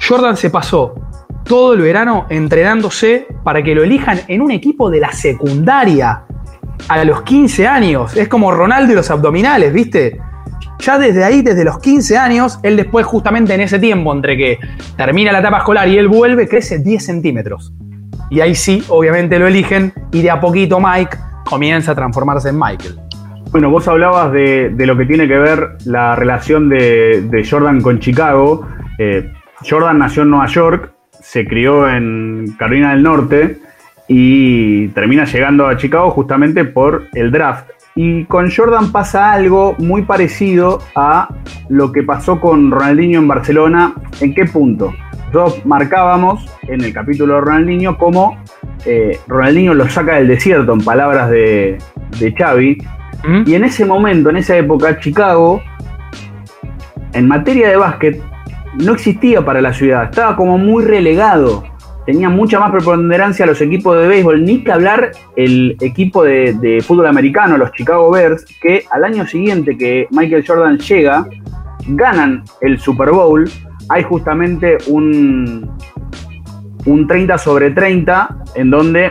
[0.00, 1.03] Jordan se pasó
[1.44, 6.24] todo el verano entrenándose para que lo elijan en un equipo de la secundaria
[6.88, 8.16] a los 15 años.
[8.16, 10.18] Es como Ronaldo y los abdominales, ¿viste?
[10.80, 14.58] Ya desde ahí, desde los 15 años, él después justamente en ese tiempo, entre que
[14.96, 17.72] termina la etapa escolar y él vuelve, crece 10 centímetros.
[18.30, 22.58] Y ahí sí, obviamente lo eligen y de a poquito Mike comienza a transformarse en
[22.58, 22.98] Michael.
[23.50, 28.00] Bueno, vos hablabas de, lo que tiene que ver la relación de, de Jordan con
[28.00, 28.66] Chicago.
[28.98, 29.32] Eh,
[29.68, 30.93] Jordan nació en Nueva York,
[31.24, 33.58] se crió en Carolina del Norte
[34.06, 37.70] y termina llegando a Chicago justamente por el draft.
[37.96, 41.28] Y con Jordan pasa algo muy parecido a
[41.68, 43.94] lo que pasó con Ronaldinho en Barcelona.
[44.20, 44.92] ¿En qué punto?
[45.32, 48.36] Nosotros marcábamos en el capítulo de Ronaldinho cómo
[48.84, 51.78] eh, Ronaldinho lo saca del desierto, en palabras de,
[52.18, 52.78] de Xavi.
[53.46, 55.62] Y en ese momento, en esa época, Chicago,
[57.14, 58.20] en materia de básquet,
[58.78, 61.64] no existía para la ciudad, estaba como muy relegado.
[62.06, 67.06] Tenía mucha más preponderancia los equipos de béisbol, ni que hablar el equipo de, fútbol
[67.06, 71.26] americano, los Chicago Bears, que al año siguiente que Michael Jordan llega,
[71.88, 73.48] ganan el Super Bowl.
[73.88, 75.70] Hay justamente un,
[76.84, 79.10] un 30 sobre 30 en donde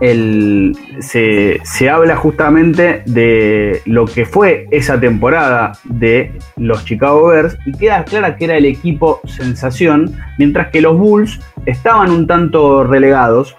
[0.00, 7.56] el, se, se, habla justamente de lo que fue esa temporada de los Chicago Bears
[7.66, 12.84] y queda clara que era el equipo sensación, mientras que los Bulls estaban un tanto
[12.84, 13.56] relegados.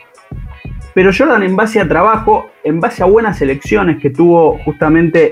[0.93, 5.31] Pero Jordan en base a trabajo, en base a buenas elecciones que tuvo justamente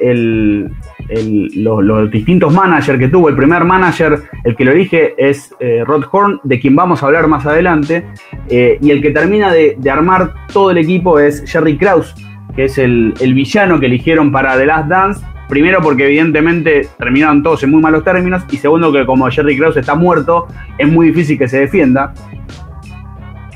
[1.56, 3.30] los, distintos managers que tuvo.
[3.30, 7.08] El primer manager, el que lo elige, es eh, Rod Horn, de quien vamos a
[7.08, 8.06] hablar más adelante.
[8.50, 12.13] Eh, y el que termina de, de, armar todo el equipo es Jerry Krause,
[12.56, 15.26] que es el, el, villano que eligieron para The Last Dance.
[15.50, 18.43] Primero porque evidentemente terminaron todos en muy malos términos.
[18.52, 22.13] Y segundo que como Jerry Krause está muerto, es muy difícil que se defienda.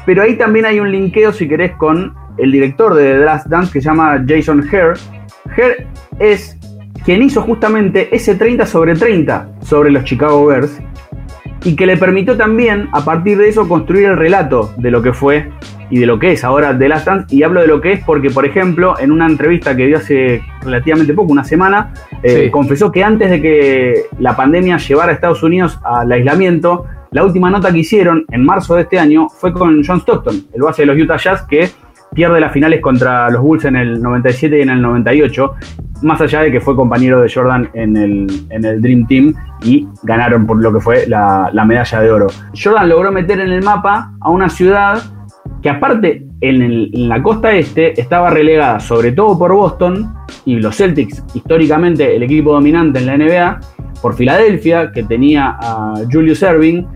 [0.06, 3.72] Pero ahí también hay un linkeo, si querés, con el director de The Last Dance
[3.72, 4.94] que se llama Jason Hare.
[5.46, 5.88] Hare
[6.20, 6.58] es
[7.06, 10.80] quien hizo justamente ese 30 sobre 30 sobre los Chicago Bears
[11.64, 15.14] y que le permitió también, a partir de eso, construir el relato de lo que
[15.14, 15.52] fue
[15.90, 17.36] y de lo que es ahora The Last Dance.
[17.36, 20.42] Y hablo de lo que es porque, por ejemplo, en una entrevista que dio hace
[20.64, 22.52] relativamente poco, una semana, eh, sí.
[22.52, 27.50] confesó que antes de que la pandemia llevara a Estados Unidos al aislamiento, la última
[27.50, 30.86] nota que hicieron en marzo de este año fue con John Stockton, el base de
[30.86, 31.70] los Utah Jazz, que
[32.14, 35.54] pierde las finales contra los Bulls en el 97 y en el 98,
[36.04, 39.90] más allá de que fue compañero de Jordan en el, en el Dream Team y
[40.04, 42.28] ganaron por lo que fue la, la, medalla de oro.
[42.58, 45.04] Jordan logró meter en el mapa a una ciudad
[45.62, 50.14] que aparte en, el, en la costa este estaba relegada sobre todo por Boston
[50.46, 53.60] y los Celtics, históricamente el equipo dominante en la NBA,
[54.02, 56.88] por Filadelfia, que tenía a Julius Erving,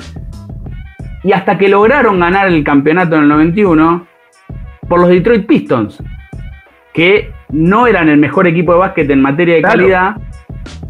[1.24, 4.08] y hasta que lograron ganar el campeonato en el 91,
[4.88, 6.02] por los Detroit Pistons,
[6.94, 9.78] que no eran el mejor equipo de básquet en materia de claro.
[9.78, 10.15] calidad,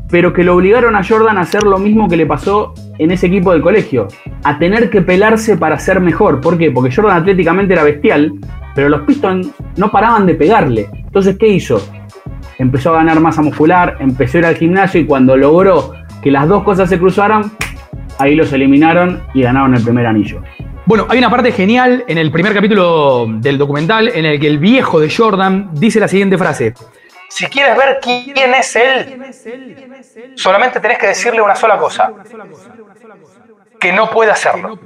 [0.10, 3.28] pero que lo obligaron a Jordan a hacer lo mismo que le pasó en ese
[3.28, 4.08] equipo del colegio,
[4.43, 6.41] a tener que pelarse para ser mejor.
[6.41, 6.71] ¿Por qué?
[6.71, 8.34] Porque Jordan atléticamente era bestial,
[8.73, 10.89] pero los Pistons no paraban de pegarle.
[10.93, 11.82] Entonces, ¿qué hizo?
[12.60, 15.93] Empezó a ganar masa muscular, empezó a ir al gimnasio y cuando logró
[16.25, 17.51] que las dos cosas se cruzaran,
[18.17, 20.41] ahí los eliminaron y ganaron el primer anillo.
[20.88, 24.57] Bueno, hay una parte genial en el primer capítulo del documental en el que el
[24.57, 26.73] viejo de Jordan dice la siguiente frase.
[27.29, 29.21] Si quieres ver quién es él,
[30.33, 32.11] solamente tenés que decirle una sola cosa.
[33.79, 34.79] Que no puede hacerlo.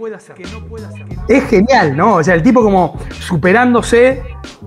[1.28, 2.16] Es genial, ¿no?
[2.16, 4.22] O sea, el tipo como superándose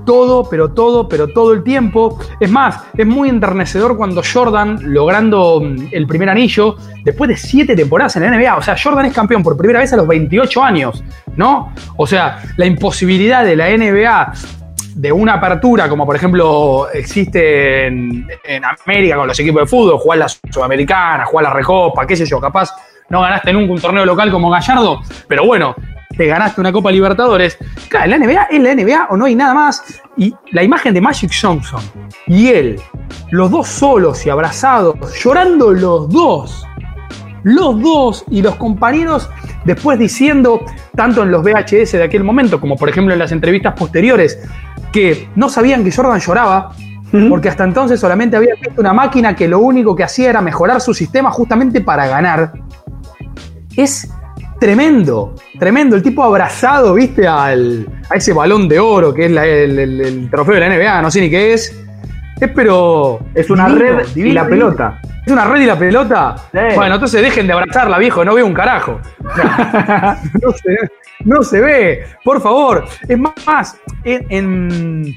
[0.05, 2.19] todo, pero todo, pero todo el tiempo.
[2.41, 7.77] Es más, es muy enternecedor cuando Jordan, logrando mm, el primer anillo, después de siete
[7.77, 10.63] temporadas en la NBA, o sea, Jordan es campeón por primera vez a los 28
[10.63, 11.05] años,
[11.37, 11.73] ¿no?
[11.97, 14.33] O sea, la imposibilidad de la NBA
[14.95, 19.99] de una apertura, como por ejemplo existe en, en, América con los equipos de fútbol,
[19.99, 22.75] jugar la Sudamericana, jugar la Recopa, qué sé yo, capaz
[23.13, 25.77] no ganaste nunca un torneo local como Gallardo, pero bueno,
[26.17, 27.59] te ganaste una Copa Libertadores.
[27.89, 30.01] Claro, la NBA es la NBA o no hay nada más.
[30.17, 31.83] Y la imagen de Magic Johnson
[32.27, 32.81] y él,
[33.31, 36.67] los dos solos y abrazados, llorando los dos.
[37.43, 39.29] Los dos y los compañeros
[39.67, 40.65] después diciendo,
[40.97, 44.41] tanto en los VHS de aquel momento como por ejemplo en las entrevistas posteriores,
[44.91, 46.73] que no sabían que Jordan lloraba,
[47.29, 50.81] porque hasta entonces solamente había visto una máquina que lo único que hacía era mejorar
[50.81, 52.55] su sistema justamente para ganar.
[53.77, 54.09] Es
[54.61, 55.97] tremendo, tremendo.
[55.97, 60.01] El tipo abrazado, viste, al, a ese balón de oro que es la- el, el-
[60.01, 61.79] el trofeo de la NBA, no sé ni qué es.
[62.41, 63.21] Es pero.
[63.35, 64.67] Es una divino, red y divino, la divino.
[64.67, 65.01] pelota.
[65.25, 66.35] ¿Es una red y la pelota?
[66.75, 69.01] Bueno, entonces dejen de abrazarla, viejo, no veo un carajo.
[70.43, 70.77] No, se,
[71.25, 72.85] no se ve, por favor.
[73.09, 75.15] Es más, en, en-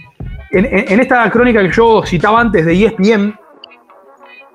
[0.52, 3.34] en- en esta crónica que yo citaba antes de ESPN,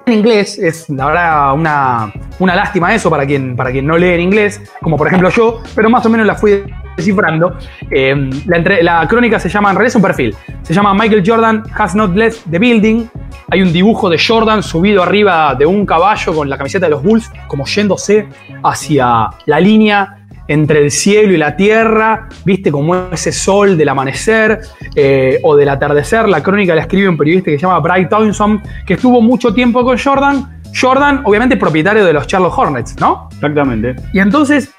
[0.06, 4.14] en inglés, es la verdad una, una lástima eso para quien, para quien no lee
[4.14, 6.64] en inglés, como por ejemplo yo, pero más o menos la fui
[6.96, 7.56] descifrando.
[7.90, 11.22] Eh, la, entre- la crónica se llama, en realidad es un perfil, se llama Michael
[11.24, 13.06] Jordan Has Not Left the Building.
[13.52, 17.02] Hay un dibujo de Jordan subido arriba de un caballo con la camiseta de los
[17.02, 18.28] Bulls, como yéndose
[18.62, 20.16] hacia la línea
[20.50, 24.58] entre el cielo y la tierra, viste como ese sol del amanecer
[24.96, 26.28] eh, o del atardecer.
[26.28, 29.84] La crónica la escribe un periodista que se llama Bright Townsend, que estuvo mucho tiempo
[29.84, 30.60] con Jordan.
[30.74, 33.28] Jordan, obviamente, propietario de los Charlotte Hornets, ¿no?
[33.32, 33.94] Exactamente.
[34.12, 34.74] Y entonces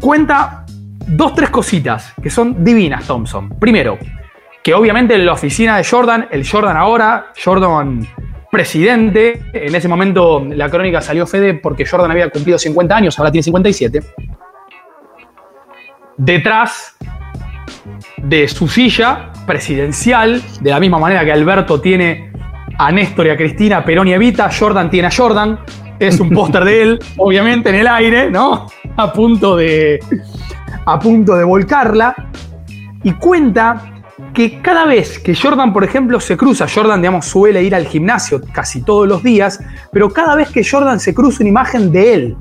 [0.00, 0.64] cuenta
[1.06, 3.50] dos, tres cositas que son divinas, Thompson.
[3.58, 3.98] Primero,
[4.64, 8.08] que obviamente en la oficina de Jordan, el Jordan ahora, Jordan
[8.50, 13.30] presidente, en ese momento la crónica salió Fede porque Jordan había cumplido 50 años, ahora
[13.30, 14.00] tiene 57.
[16.22, 16.98] Detrás
[18.18, 22.30] de su silla presidencial, de la misma manera que Alberto tiene
[22.76, 25.60] a Néstor y a Cristina, Perón y Evita, Jordan tiene a Jordan.
[25.98, 28.66] Es un póster de él, obviamente en el aire, ¿no?
[28.98, 29.98] A punto de.
[30.84, 32.14] a punto de volcarla.
[33.02, 33.99] Y cuenta
[34.32, 38.40] que cada vez que Jordan, por ejemplo, se cruza, Jordan, digamos, suele ir al gimnasio
[38.52, 39.60] casi todos los días,
[39.92, 42.36] pero cada vez que Jordan se cruza una imagen de él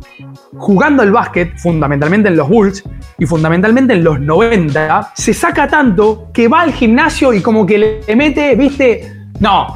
[0.58, 2.84] jugando al básquet, fundamentalmente en los Bulls
[3.17, 8.04] y fundamentalmente en los 90, se saca tanto que va al gimnasio y como que
[8.06, 9.75] le mete, viste, no,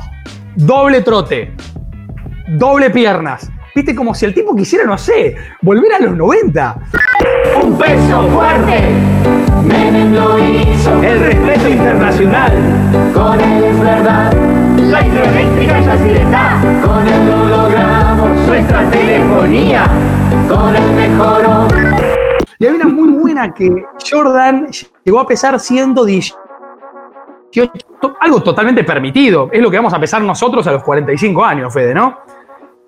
[0.56, 1.54] doble trote,
[2.58, 3.50] doble piernas.
[3.76, 6.76] Viste, como si el tipo quisiera, no sé, volver a los 90.
[7.64, 8.82] Un peso fuerte,
[9.66, 11.02] Menem lo hizo.
[11.02, 12.52] El respeto internacional,
[13.14, 14.34] con él es verdad.
[14.78, 18.48] La hidroeléctrica ya sí está, con él lo logramos.
[18.48, 19.86] Nuestra telefonía,
[20.48, 21.68] con él mejoró.
[22.60, 24.68] Y hay una muy buena que Jordan
[25.04, 26.38] llegó a pesar 118,
[28.00, 29.50] to- algo totalmente permitido.
[29.52, 32.20] Es lo que vamos a pesar nosotros a los 45 años, Fede, ¿no?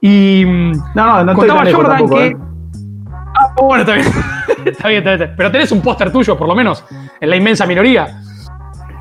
[0.06, 2.28] Y mm, No, no, no estoy contaba lejos Jordan tampoco, que.
[2.28, 2.38] ¿eh?
[3.34, 4.08] Ah, bueno, está bien.
[4.66, 5.34] está bien, está bien.
[5.36, 6.86] Pero tenés un póster tuyo, por lo menos,
[7.20, 8.22] en la inmensa minoría.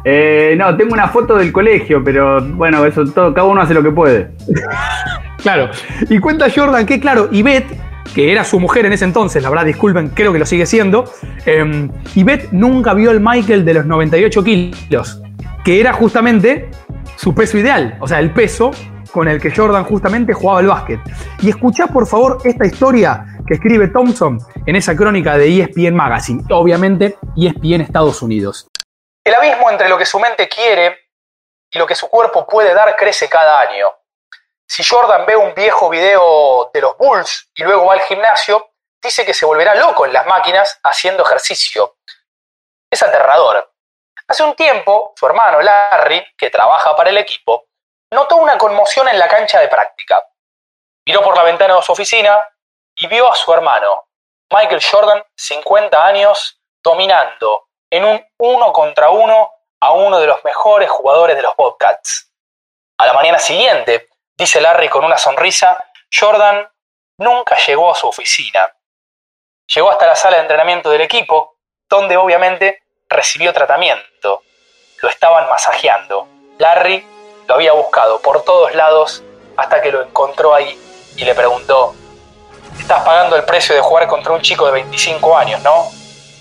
[0.02, 3.82] Eh, no, tengo una foto del colegio, pero bueno, eso todo, cada uno hace lo
[3.82, 4.30] que puede.
[5.42, 5.68] Claro.
[6.08, 7.78] Y cuenta Jordan que, claro, Ivette,
[8.14, 11.04] que era su mujer en ese entonces, la verdad, disculpen, creo que lo sigue siendo,
[11.44, 15.22] eh, Ivette nunca vio el Michael de los 98 kilos,
[15.64, 16.70] que era justamente
[17.16, 18.70] su peso ideal, o sea, el peso
[19.14, 20.98] con el que Jordan justamente jugaba el básquet.
[21.40, 26.42] Y escuchá, por favor, esta historia que escribe Thompson en esa crónica de ESPN Magazine,
[26.50, 28.66] obviamente ESPN Estados Unidos.
[29.24, 31.10] El abismo entre lo que su mente quiere
[31.70, 33.86] y lo que su cuerpo puede dar crece cada año.
[34.66, 39.24] Si Jordan ve un viejo video de los Bulls y luego va al gimnasio, dice
[39.24, 41.98] que se volverá loco en las máquinas haciendo ejercicio.
[42.90, 43.70] Es aterrador.
[44.26, 47.68] Hace un tiempo, su hermano Larry, que trabaja para el equipo,
[48.14, 50.22] notó una conmoción en la cancha de práctica.
[51.06, 52.40] Miró por la ventana de su oficina
[52.96, 54.08] y vio a su hermano,
[54.50, 59.50] Michael Jordan, 50 años, dominando en un uno contra uno
[59.80, 62.30] a uno de los mejores jugadores de los Bobcats.
[62.98, 66.70] A la mañana siguiente, dice Larry con una sonrisa, Jordan
[67.18, 68.72] nunca llegó a su oficina.
[69.74, 71.56] Llegó hasta la sala de entrenamiento del equipo,
[71.88, 74.42] donde obviamente recibió tratamiento.
[75.02, 76.28] Lo estaban masajeando.
[76.58, 77.13] Larry
[77.48, 79.22] lo había buscado por todos lados
[79.56, 80.78] hasta que lo encontró ahí
[81.16, 81.94] y le preguntó,
[82.78, 85.84] estás pagando el precio de jugar contra un chico de 25 años, ¿no?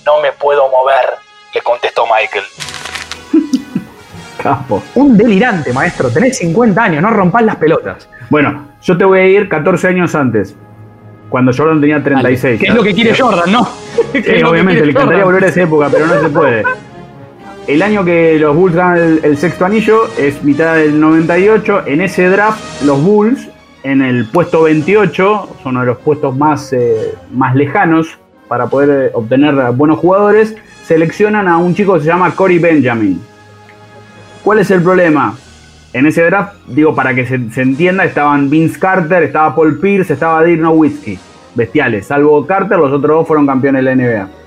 [0.06, 1.16] No me puedo mover,
[1.54, 2.44] le contestó Michael.
[4.42, 4.84] Capo.
[4.96, 6.10] Un delirante, maestro.
[6.10, 8.10] Tenés 50 años, no rompas las pelotas.
[8.30, 10.56] Bueno, yo te voy a ir 14 años antes,
[11.30, 12.60] cuando Jordan tenía 36.
[12.60, 13.68] Que es lo que quiere Jordan, ¿no?
[14.14, 15.26] Sí, obviamente, le encantaría Jordan.
[15.26, 16.64] volver a esa época, pero no se puede.
[17.68, 21.84] El año que los Bulls ganan el, sexto anillo es mitad del 98.
[21.88, 23.48] En ese draft, los Bulls,
[23.84, 28.18] en el puesto 28, son uno de los puestos más, eh, más lejanos
[28.50, 33.22] para poder eh, obtener buenos jugadores, seleccionan a un chico que se llama Corey Benjamin.
[34.44, 35.34] ¿Cuál es el problema?
[35.94, 40.14] En ese draft, digo, para que se, se entienda, estaban Vince Carter, estaba Paul Pierce,
[40.14, 41.18] estaba Dirk Nowitzki.
[41.56, 42.08] Bestiales.
[42.08, 44.43] Salvo Carter, los otros dos fueron campeones de la NBA.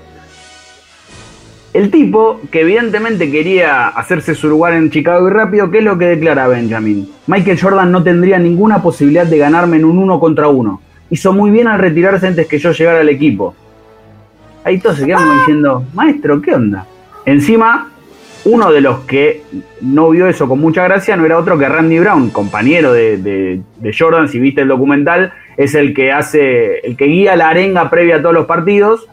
[1.73, 5.97] El tipo, que evidentemente quería hacerse su lugar en Chicago y rápido, ¿qué es lo
[5.97, 7.07] que declara Benjamin?
[7.27, 10.81] Michael Jordan no tendría ninguna posibilidad de ganarme en un uno contra uno.
[11.09, 13.53] Hizo muy bien al retirarse antes que yo llegara al equipo.
[14.63, 16.85] Ahí todos se quedan diciendo, maestro, ¿qué onda?
[17.25, 17.89] Encima,
[18.45, 19.43] uno de los que
[19.81, 23.61] no vio eso con mucha gracia no era otro que Randy Brown, compañero de, de-
[23.77, 27.89] de Jordan, si viste el documental, es el que hace, el que guía la arenga
[27.89, 29.07] previa a todos los partidos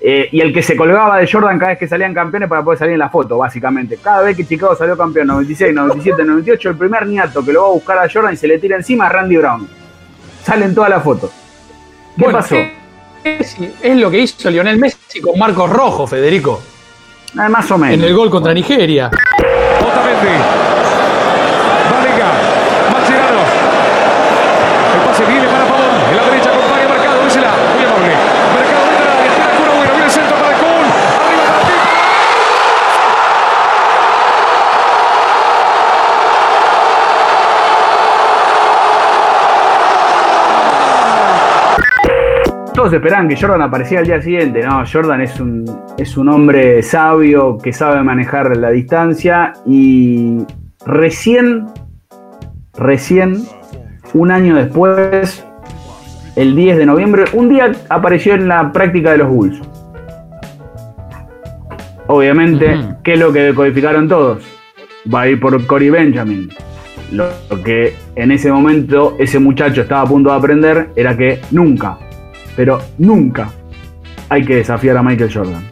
[0.00, 2.78] eh, y el que se colgaba de Jordan cada vez que salían campeones para poder
[2.78, 3.98] salir en la foto, básicamente.
[4.02, 7.68] Cada vez que Chicago salió campeón, 96, 97, 98, el primer niato que lo va
[7.68, 9.68] a buscar a Jordan y se le tira encima a Randy Brown.
[10.42, 11.30] Salen todas las fotos.
[12.16, 12.56] ¿Qué Bueno, pasó?
[13.22, 16.62] Es, es lo que hizo Lionel Messi con Marcos Rojo, Federico.
[17.36, 17.94] Ah, más o menos.
[17.96, 19.08] En el gol contra Nigeria.
[19.08, 20.42] Otamendi.
[21.90, 22.32] Valenga.
[22.92, 23.40] Mascherano.
[24.94, 26.10] El pase viene para Pavón.
[26.10, 27.24] En la derecha acompaña Mercado.
[27.24, 27.52] Dísela.
[27.76, 28.14] Muy amable.
[28.54, 29.34] Mercado dentro del área.
[29.34, 29.90] Tira Cura Bueno.
[29.92, 30.86] Viene el centro para Kun.
[31.26, 31.90] Arriba para Pipa.
[42.80, 44.62] Todos esperaban que Jordan apareciera al día siguiente.
[44.62, 45.66] No, Jordan es un,
[45.98, 50.38] es un hombre sabio que sabe manejar la distancia y
[50.86, 51.66] recién,
[52.78, 53.44] recién,
[54.14, 55.46] un año después,
[56.36, 59.60] el 10 de noviembre, un día apareció en la práctica de los Bulls.
[62.06, 64.42] Obviamente, ¿qué es lo que decodificaron todos?
[65.14, 66.48] Va a ir por Corey Benjamin.
[67.12, 67.28] Lo
[67.62, 71.98] que en ese momento ese muchacho estaba a punto de aprender era que nunca,
[72.56, 73.50] pero nunca
[74.28, 75.70] hay que desafiar a Michael Jordan.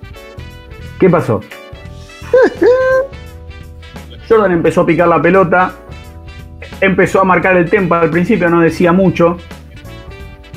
[0.99, 1.41] ¿Qué pasó?
[4.29, 5.73] Jordan empezó a picar la pelota,
[6.81, 9.39] empezó a marcar el tempo al principio, no decía mucho.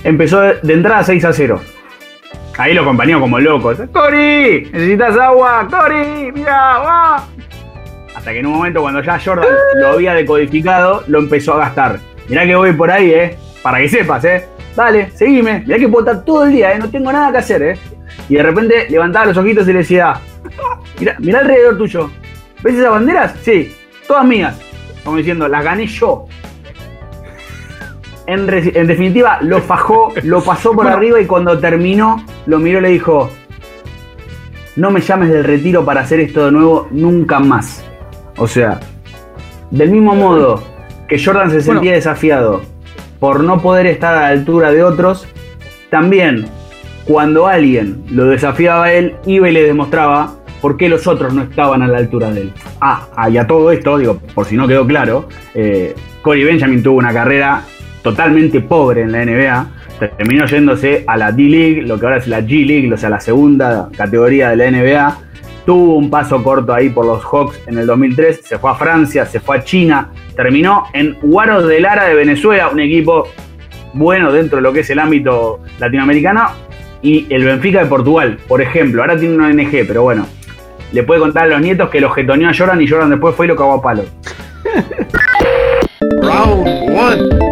[0.04, 1.62] Empezó de, entrada 6 a 0.
[2.58, 3.74] Ahí lo acompañó como loco.
[3.94, 4.70] ¡Cori!
[4.72, 5.68] ¿Necesitas agua?
[5.70, 6.32] ¡Cori!
[6.34, 6.80] ¡Mira!
[6.80, 7.28] ¡Va!
[8.16, 12.00] Hasta que en un momento, cuando ya Jordan lo había decodificado, lo empezó a gastar.
[12.28, 13.38] Mirá que voy por ahí, ¿eh?
[13.62, 14.48] Para que sepas, ¿eh?
[14.76, 15.64] Dale, seguime.
[15.66, 16.80] Mirá que puedo estar todo el día, ¿eh?
[16.80, 17.78] No tengo nada que hacer, ¿eh?
[18.30, 20.14] Y de repente levantaba los ojitos y le decía,
[21.00, 22.10] mirá, mirá alrededor tuyo.
[22.64, 23.34] ¿Ves esas banderas?
[23.42, 23.76] Sí,
[24.08, 24.60] todas mías.
[25.04, 26.28] Como diciendo, las gané yo.
[28.28, 32.90] En definitiva, lo fajó, lo pasó por arriba y cuando terminó, lo miró y le
[32.90, 33.30] dijo,
[34.78, 37.84] no me llames del retiro para hacer esto de nuevo nunca más.
[38.38, 38.80] O sea,
[39.70, 40.64] del mismo modo
[41.10, 42.62] que Jordan se sentía desafiado
[43.22, 45.28] por no poder estar a la altura de otros,
[45.92, 46.48] también
[47.06, 51.44] cuando alguien lo desafiaba a él, iba y le demostraba por qué los otros no
[51.44, 52.54] estaban a la altura de él.
[52.82, 56.98] Ah, y a todo esto, digo, por si no quedó claro, eh, Corey Benjamin tuvo
[56.98, 57.62] una carrera
[58.02, 59.68] totalmente pobre en la NBA.
[60.18, 63.88] Terminó yéndose a la D-League, lo que ahora es la G-League, o sea, la segunda
[63.96, 65.18] categoría de la NBA.
[65.68, 69.28] Tuvo un paso corto ahí por los Hawks en el 2003, se fue a Francia,
[69.28, 73.28] se fue a China, terminó en Guaros de Lara de Venezuela, un equipo
[73.94, 76.50] bueno dentro de lo que es el ámbito latinoamericano,
[77.02, 79.02] y el Benfica de Portugal, por ejemplo.
[79.02, 80.28] Ahora tiene una ONG, pero bueno,
[80.92, 83.46] le puede contar a los nietos que lo getoneó a Jordan y Jordan después fue
[83.46, 84.04] y lo cagó a palo.
[86.22, 87.51] Round one,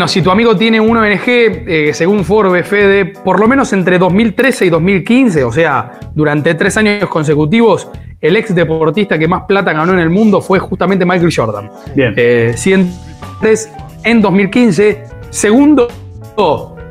[0.00, 3.98] Bueno, si tu amigo tiene un ONG, eh, según Forbes, Fede, por lo menos entre
[3.98, 7.86] 2013 y 2015, o sea, durante tres años consecutivos,
[8.18, 11.70] el ex deportista que más plata ganó en el mundo fue justamente Michael Jordan.
[11.94, 12.14] Bien.
[12.16, 13.72] Eh, 103
[14.04, 15.04] en 2015.
[15.28, 15.88] Segundo,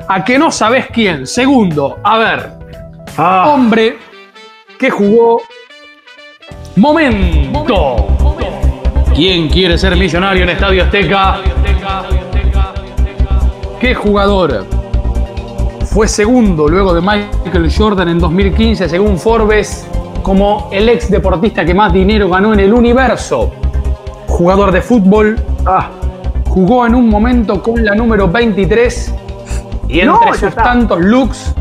[0.08, 1.26] a que no sabes quién.
[1.26, 2.52] Segundo, a ver,
[3.18, 3.98] hombre
[4.78, 5.42] que jugó.
[6.76, 8.06] Momento.
[9.16, 11.40] ¿Quién quiere ser millonario en Estadio Azteca?
[13.80, 14.66] ¿Qué jugador
[15.86, 19.88] fue segundo luego de Michael Jordan en 2015 según Forbes
[20.22, 23.52] como el ex deportista que más dinero ganó en el universo?
[24.28, 25.38] Jugador de fútbol.
[26.50, 29.14] Jugó en un momento con la número 23
[29.88, 30.64] y entre No, sus está.
[30.64, 31.56] tantos looks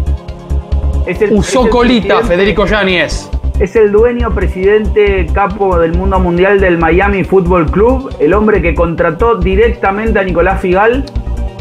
[1.06, 3.30] Es el- usó es colita Federico Yáñez.
[3.58, 8.74] Es el dueño, presidente, capo del mundo mundial del Miami Football Club, el hombre que
[8.74, 11.04] contrató directamente a Nicolás Figal.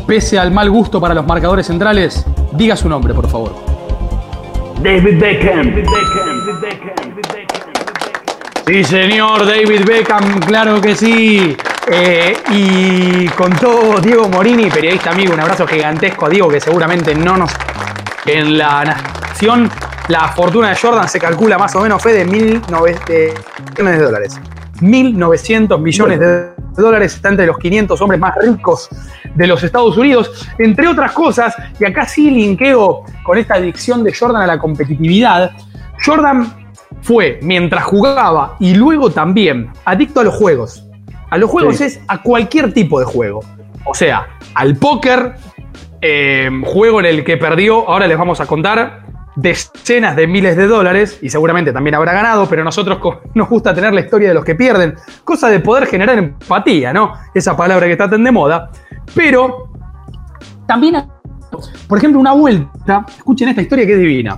[0.08, 3.54] Pese al mal gusto para los marcadores centrales, diga su nombre, por favor.
[4.82, 5.84] David Beckham.
[8.66, 11.58] Sí, señor David Beckham, claro que sí.
[11.92, 17.36] Eh, y contó Diego Morini, periodista amigo, un abrazo gigantesco a Diego, que seguramente no
[17.36, 17.52] nos.
[18.26, 19.70] En la nación,
[20.08, 23.34] la fortuna de Jordan se calcula más o menos, fue de 1.900
[23.72, 24.40] millones de dólares.
[24.82, 28.90] 1.900 millones de dólares, está entre los 500 hombres más ricos
[29.36, 34.14] de los Estados Unidos, entre otras cosas, y acá sí linkeo con esta adicción de
[34.14, 35.52] Jordan a la competitividad.
[36.06, 36.54] Jordan
[37.02, 40.84] fue, mientras jugaba y luego también, adicto a los juegos.
[41.30, 41.84] A los juegos Sí.
[41.86, 43.42] es a cualquier tipo de juego.
[43.86, 45.36] O sea, al póker,
[46.02, 49.07] eh, juego en el que perdió, ahora les vamos a contar,
[49.38, 53.00] decenas de miles de dólares, y seguramente también habrá ganado, pero nosotros
[53.36, 57.14] nos gusta tener la historia de los que pierden, cosa de poder generar empatía, ¿no?
[57.34, 58.72] Esa palabra que está tan de moda.
[59.14, 59.70] Pero
[60.66, 61.08] también,
[61.88, 64.38] por ejemplo, una vuelta, escuchen esta historia que es divina,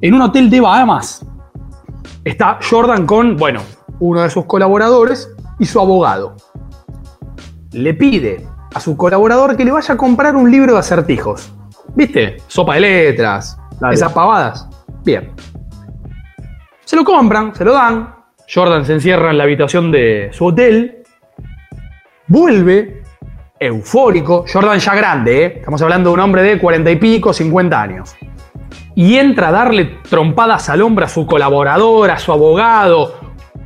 [0.00, 1.24] en un hotel de Bahamas,
[2.24, 3.62] está Jordan con, bueno,
[4.00, 6.34] uno de sus colaboradores y su abogado.
[7.70, 11.52] Le pide a su colaborador que le vaya a comprar un libro de acertijos.
[11.94, 12.38] ¿Viste?
[12.48, 13.94] Sopa de letras, Dale.
[13.94, 14.68] esas pavadas.
[15.04, 15.32] Bien.
[16.84, 18.14] Se lo compran, se lo dan.
[18.52, 21.02] Jordan se encierra en la habitación de su hotel.
[22.26, 23.02] Vuelve,
[23.58, 24.44] eufórico.
[24.50, 25.54] Jordan ya grande, ¿eh?
[25.58, 28.16] Estamos hablando de un hombre de cuarenta y pico, 50 años
[28.94, 33.14] y entra a darle trompadas al hombro a su colaborador, a su abogado,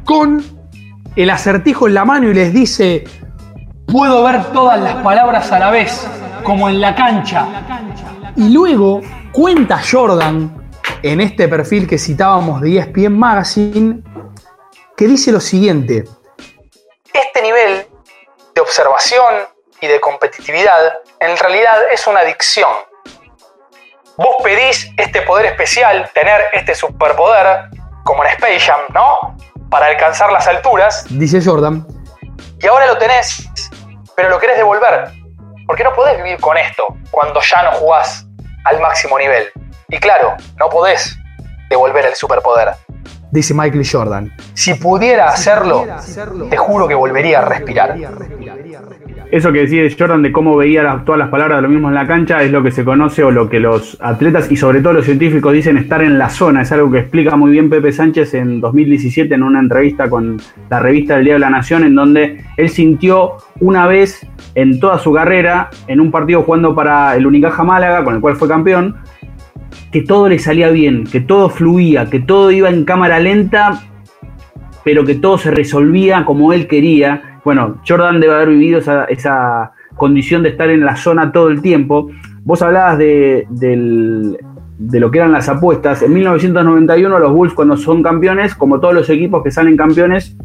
[0.05, 0.43] con
[1.17, 3.05] el acertijo en la mano y les dice,
[3.87, 6.09] puedo ver todas las palabras a la vez,
[6.45, 7.47] como en la cancha.
[8.37, 9.03] Y luego
[9.33, 10.71] cuenta Jordan,
[11.03, 14.03] en este perfil que citábamos de ESPN Magazine,
[14.97, 16.05] que dice lo siguiente,
[17.13, 17.87] este nivel
[18.55, 19.35] de observación
[19.81, 22.71] y de competitividad en realidad es una adicción.
[24.17, 27.69] Vos pedís este poder especial, tener este superpoder,
[28.05, 29.37] como en Space Jam, ¿no?
[29.71, 31.07] Para alcanzar las alturas.
[31.11, 31.87] Dice Jordan.
[32.61, 33.49] Y ahora lo tenés,
[34.17, 35.13] pero lo querés devolver.
[35.67, 38.28] Porque no podés vivir con esto cuando ya no jugás
[38.69, 39.49] al máximo nivel.
[39.89, 41.17] Y claro, no podés
[41.71, 42.75] devolver el superpoder.
[43.31, 44.33] Dice Michael Jordan.
[44.55, 45.87] Si pudiera hacerlo,
[46.51, 47.97] te juro que volvería a respirar.
[49.31, 51.95] Eso que decía Jordan de cómo veía las- todas las palabras de lo mismo en
[51.95, 54.95] la cancha es lo que se conoce o lo que los atletas y sobre todo
[54.95, 56.63] los científicos dicen estar en la zona.
[56.63, 60.39] Es algo que explica muy bien Pepe Sánchez en 2017 en una entrevista con
[60.71, 64.99] la revista del Día de la Nación en donde él sintió una vez en toda
[64.99, 68.97] su carrera en un partido jugando para el Unicaja Málaga con el cual fue campeón
[69.93, 73.83] que todo le salía bien, que todo fluía, que todo iba en cámara lenta
[74.85, 77.28] pero que todo se resolvía como él quería.
[77.49, 81.63] Bueno, Jordan debe haber vivido esa, esa condición de estar en la zona todo el
[81.63, 82.11] tiempo.
[82.45, 86.03] Vos hablabas de, de lo que eran las apuestas.
[86.03, 90.37] En 1991 los Bulls cuando son campeones, como todos los equipos que salen campeones,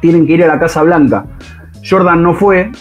[0.00, 1.26] tienen que ir a la Casa Blanca.
[1.86, 2.72] Jordan no fue.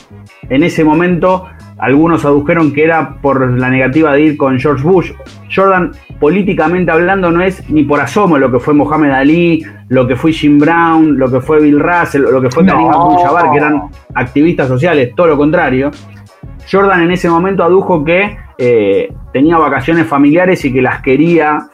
[0.49, 1.47] En ese momento
[1.82, 5.11] algunos adujeron que era por la negativa de ir con George Bush.
[5.53, 10.15] Jordan, políticamente hablando, no es ni por asomo lo que fue Mohamed Ali, lo que
[10.15, 12.73] fue Jim Brown, lo que fue Bill Russell, lo que fue No.
[12.73, 13.82] Karim Abdul-Jabbar, que eran
[14.13, 15.89] activistas sociales, todo lo contrario.
[16.71, 21.67] Jordan en ese momento adujo que eh, tenía vacaciones familiares y que las quería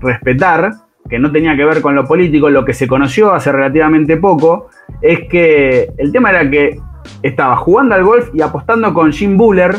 [0.00, 0.72] respetar,
[1.06, 2.48] que no tenía que ver con lo político.
[2.48, 4.68] Lo que se conoció hace relativamente poco
[5.02, 6.80] es que el tema era que
[7.22, 9.76] estaba jugando al golf y apostando con Jim Buller,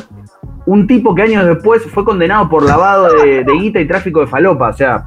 [0.66, 4.28] un tipo que años después fue condenado por lavado de, de guita y tráfico de
[4.28, 4.70] falopa.
[4.70, 5.06] O sea,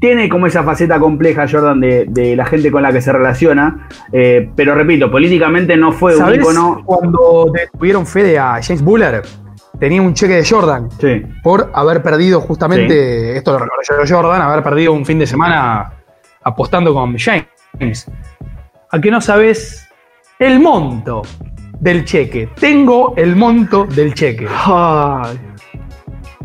[0.00, 3.88] tiene como esa faceta compleja Jordan de, de la gente con la que se relaciona.
[4.12, 6.82] eh, pero repito, políticamente no fue un ¿Sabés icono.
[6.84, 9.22] cuando tuvieron fe a James Buller?
[9.78, 11.22] Tenía un cheque de Jordan Sí.
[11.42, 15.92] por haber perdido justamente, esto lo reconoció Jordan, haber perdido un fin de semana
[16.44, 18.06] apostando con James.
[18.90, 19.88] ¿A que no sabes
[20.46, 21.22] el monto
[21.80, 22.48] del cheque?
[22.58, 24.46] Tengo el monto del cheque.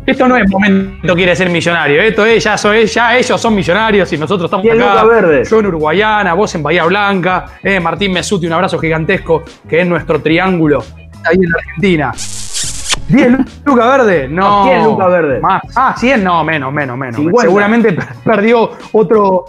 [0.06, 4.10] Esto no es momento quiere ser millonario, esto es ya, soy, ya ellos son millonarios
[4.10, 5.02] y nosotros estamos Y el acá.
[5.02, 5.44] Luca Verde.
[5.44, 9.86] Yo en Uruguayana, vos en Bahía Blanca, eh, Martín Mesuti, un abrazo gigantesco, que es
[9.86, 10.82] nuestro triángulo
[11.24, 12.12] ahí en la Argentina.
[12.14, 14.28] ¿10 Luca Verde?
[14.28, 14.64] No.
[14.64, 15.40] 100 Luca Verde.
[15.40, 15.62] Más.
[15.76, 17.16] Ah, 100 no, menos, menos, menos.
[17.16, 17.42] 50.
[17.42, 19.44] Seguramente per- perdió otro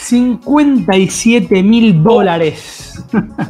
[0.00, 3.04] 57 mil dólares.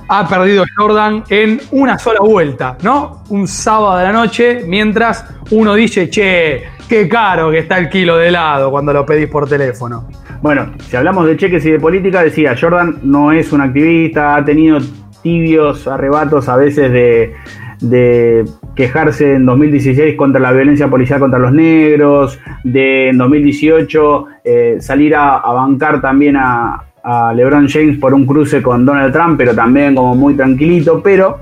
[0.09, 3.23] ha perdido Jordan en una sola vuelta, ¿no?
[3.29, 8.17] Un sábado de la noche, mientras uno dice, che, qué caro que está el kilo
[8.17, 10.09] de helado cuando lo pedís por teléfono.
[10.43, 14.45] Bueno, si hablamos de cheques y de política, decía, Jordan no es un activista, ha
[14.45, 14.79] tenido
[15.23, 17.35] tibios arrebatos a veces de,
[17.81, 18.45] de
[18.81, 25.15] quejarse en 2016 contra la violencia policial contra los negros, de en 2018 eh, salir
[25.15, 29.55] a, a bancar también a, a LeBron James por un cruce con Donald Trump, pero
[29.55, 31.41] también como muy tranquilito, pero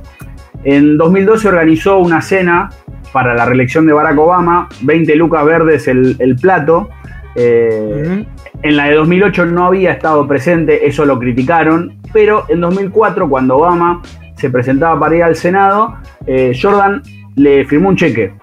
[0.64, 2.70] en 2012 organizó una cena
[3.12, 6.88] para la reelección de Barack Obama, 20 lucas verdes el, el plato.
[7.36, 8.24] Eh,
[8.62, 13.58] En la de 2008 no había estado presente, eso lo criticaron, pero en 2004, cuando
[13.58, 14.02] Obama
[14.34, 17.02] se presentaba para ir al Senado, eh, Jordan
[17.38, 18.34] le firmó un cheque.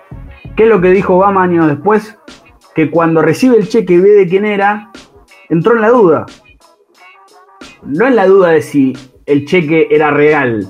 [0.56, 2.18] ¿Qué es lo que dijo Obama años después?
[2.74, 4.92] Que cuando recibe el cheque y ve de quién era,
[5.50, 6.26] entró en la duda.
[7.84, 8.94] No en la duda de si
[9.26, 10.68] el cheque era real.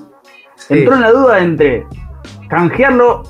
[0.69, 1.85] Entró en la duda entre
[2.49, 3.23] canjearlo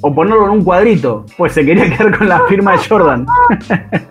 [0.00, 3.26] o ponerlo en un cuadrito, pues se quería quedar con la firma de Jordan.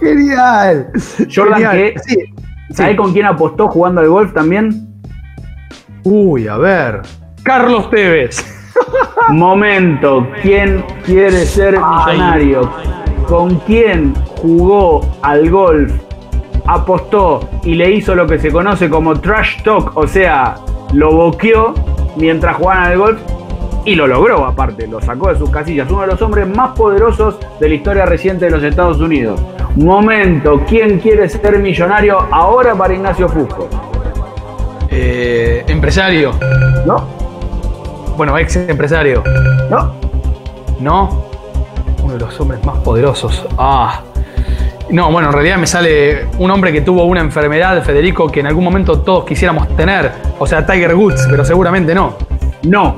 [0.00, 0.90] Genial.
[1.34, 1.76] Jordan Genial.
[1.76, 2.16] que, Sí,
[2.70, 2.96] ¿sabe sí.
[2.96, 4.86] con quién apostó jugando al golf también?
[6.04, 7.02] Uy, a ver.
[7.48, 8.44] Carlos Tevez.
[9.30, 12.70] Momento, ¿quién quiere ser millonario?
[13.26, 15.90] ¿Con quién jugó al golf?
[16.66, 20.56] Apostó y le hizo lo que se conoce como trash talk, o sea,
[20.92, 21.72] lo boqueó
[22.16, 23.20] mientras jugaban al golf
[23.86, 25.90] y lo logró aparte, lo sacó de sus casillas.
[25.90, 29.40] Uno de los hombres más poderosos de la historia reciente de los Estados Unidos.
[29.74, 33.70] Momento, ¿quién quiere ser millonario ahora para Ignacio Fusco?
[34.90, 36.32] Eh, empresario.
[36.84, 37.17] ¿No?
[38.18, 39.22] Bueno, ex empresario.
[39.70, 39.94] ¿No?
[40.80, 41.24] ¿No?
[42.02, 43.46] Uno de los hombres más poderosos.
[43.56, 44.00] Ah.
[44.90, 48.48] No, bueno, en realidad me sale un hombre que tuvo una enfermedad, Federico, que en
[48.48, 50.10] algún momento todos quisiéramos tener.
[50.40, 52.14] O sea, Tiger Woods, pero seguramente no.
[52.64, 52.96] No.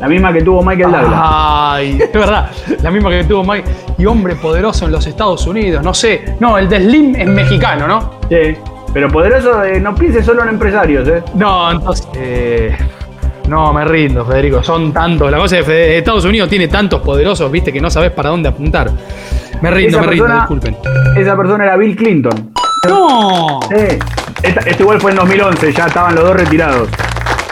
[0.00, 1.12] La misma que tuvo Michael Douglas.
[1.14, 2.50] Ay, es verdad.
[2.82, 3.68] La misma que tuvo Mike.
[3.98, 6.36] Y hombre poderoso en los Estados Unidos, no sé.
[6.40, 8.12] No, el de Slim es mexicano, ¿no?
[8.30, 8.56] Sí.
[8.94, 11.22] Pero poderoso, eh, no pienses solo en empresarios, ¿eh?
[11.34, 12.08] No, entonces.
[12.14, 12.74] eh,
[13.48, 14.62] no, me rindo, Federico.
[14.62, 15.30] Son tantos.
[15.30, 18.30] La cosa es que Fede- Estados Unidos tiene tantos poderosos, viste, que no sabes para
[18.30, 18.90] dónde apuntar.
[19.60, 20.76] Me rindo, Esa me rindo, disculpen.
[21.16, 22.52] Esa persona era Bill Clinton.
[22.88, 23.60] ¡No!
[23.68, 23.98] Sí.
[24.42, 26.88] Esta- este igual fue en 2011, ya estaban los dos retirados.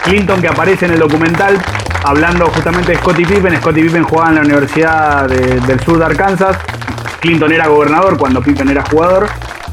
[0.03, 1.57] Clinton que aparece en el documental
[2.03, 3.55] hablando justamente de Scottie Pippen.
[3.57, 6.57] Scottie Pippen jugaba en la Universidad de- del Sur de Arkansas.
[7.21, 9.27] Clinton era gobernador cuando Pippen era jugador.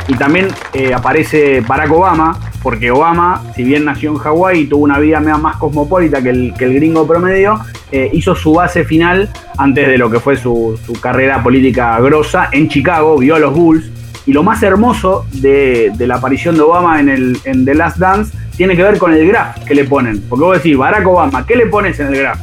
[0.09, 4.85] Y también eh, aparece Barack Obama, porque Obama, si bien nació en Hawái y tuvo
[4.85, 7.59] una vida más cosmopolita que el, que el gringo promedio,
[7.91, 12.49] eh, hizo su base final antes de lo que fue su, su carrera política grosa
[12.53, 13.91] en Chicago, vio a los Bulls.
[14.27, 17.97] Y lo más hermoso de, de la aparición de Obama en, el, en The Last
[17.97, 20.21] Dance tiene que ver con el graph que le ponen.
[20.29, 22.39] Porque vos decís, Barack Obama, ¿qué le pones en el graph?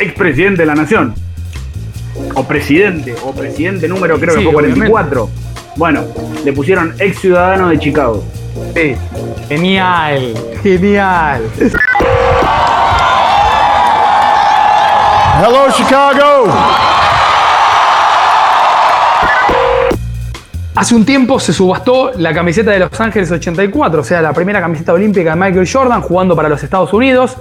[0.00, 1.14] Expresidente de la nación.
[2.34, 5.30] O presidente, o presidente número creo Sí, que fue 44.
[5.76, 6.02] Bueno,
[6.44, 8.22] le pusieron ex ciudadano de Chicago.
[8.74, 8.94] Sí.
[9.48, 11.42] Genial, genial.
[15.38, 16.52] Hello, Chicago.
[20.74, 24.60] Hace un tiempo se subastó la camiseta de Los Ángeles 84, o sea, la primera
[24.60, 27.36] camiseta olímpica de Michael Jordan jugando para los Estados Unidos.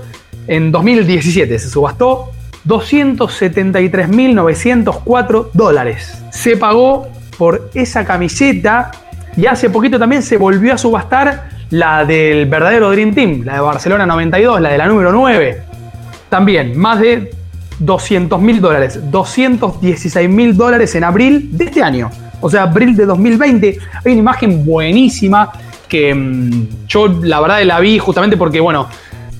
[0.47, 2.31] En 2017 se subastó
[2.67, 6.23] 273.904 dólares.
[6.31, 7.07] Se pagó
[7.37, 8.91] por esa camiseta
[9.37, 13.59] y hace poquito también se volvió a subastar la del verdadero Dream Team, la de
[13.61, 15.61] Barcelona 92, la de la número 9.
[16.29, 17.31] También más de
[17.79, 22.09] 200 mil dólares, 216 mil dólares en abril de este año.
[22.41, 23.77] O sea, abril de 2020.
[24.05, 25.51] Hay una imagen buenísima
[25.87, 28.87] que mm, yo la verdad la vi justamente porque, bueno,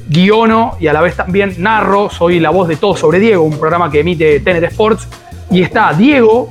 [0.08, 3.58] guiono y a la vez también narro, soy la voz de Todo sobre Diego, un
[3.58, 5.08] programa que emite Tenet Sports.
[5.50, 6.50] Y está Diego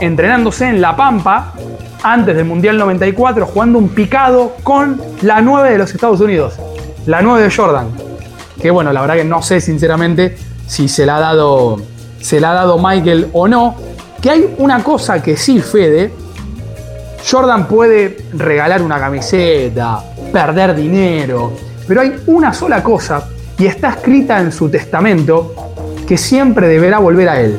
[0.00, 1.54] entrenándose en La Pampa
[2.02, 6.54] antes del Mundial 94 jugando un picado con la 9 de los Estados Unidos,
[7.06, 7.88] la 9 de Jordan.
[8.60, 10.36] Que bueno, la verdad que no sé sinceramente
[10.66, 11.80] si se la ha dado,
[12.20, 13.76] se la ha dado Michael o no.
[14.20, 16.12] Que hay una cosa que sí, Fede.
[17.28, 21.52] Jordan puede regalar una camiseta, perder dinero,
[21.86, 23.28] pero hay una sola cosa
[23.58, 25.54] y está escrita en su testamento
[26.06, 27.58] que siempre deberá volver a él.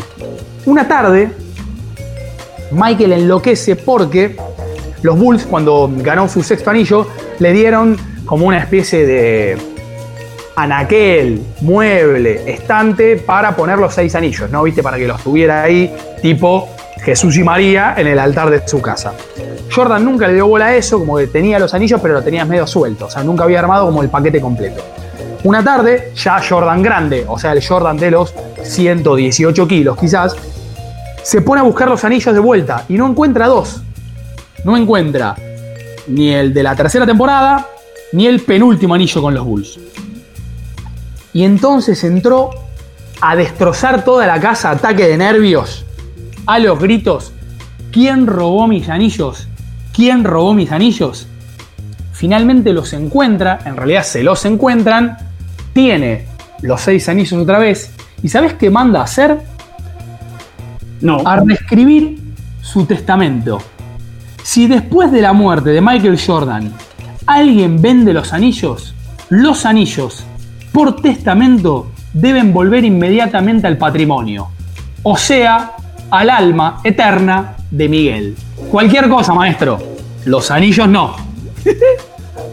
[0.66, 1.32] Una tarde,
[2.72, 4.36] Michael enloquece porque
[5.02, 7.08] los Bulls, cuando ganó su sexto anillo,
[7.40, 9.58] le dieron como una especie de
[10.56, 14.64] anaquel, mueble, estante para poner los seis anillos, ¿no?
[14.64, 14.84] ¿Viste?
[14.84, 16.68] Para que los tuviera ahí, tipo
[17.02, 19.14] Jesús y María en el altar de su casa.
[19.74, 22.44] Jordan nunca le dio bola a eso, como que tenía los anillos, pero lo tenía
[22.44, 24.84] medio suelto, o sea, nunca había armado como el paquete completo.
[25.44, 30.36] Una tarde, ya Jordan grande, o sea, el Jordan de los 118 kilos quizás,
[31.24, 33.82] se pone a buscar los anillos de vuelta y no encuentra dos.
[34.66, 35.36] no encuentra
[36.08, 37.68] ni el de la tercera temporada,
[38.14, 39.80] ni el penúltimo anillo con los Bulls.
[41.34, 42.50] Y entonces entró
[43.22, 45.86] a destrozar toda la casa, ataque de nervios,
[46.46, 47.32] a los gritos.
[47.92, 49.48] ¿Quién robó mis anillos?
[49.94, 51.28] ¿Quién robó mis anillos?
[52.14, 55.18] Finalmente los encuentra, en realidad se los encuentran,
[55.74, 56.26] tiene
[56.62, 57.92] los seis anillos otra vez.
[58.24, 59.40] ¿Y sabes qué manda a hacer?
[61.02, 61.22] No.
[61.26, 62.18] A reescribir
[62.62, 63.60] su testamento.
[64.44, 66.72] Si después de la muerte de Michael Jordan
[67.26, 68.96] alguien vende los anillos,
[69.30, 70.26] los anillos,
[70.72, 74.48] por testamento, deben volver inmediatamente al patrimonio.
[75.04, 75.74] O sea,
[76.10, 78.36] al alma eterna de Miguel.
[78.72, 79.78] Cualquier cosa, maestro.
[80.26, 81.16] Los anillos no.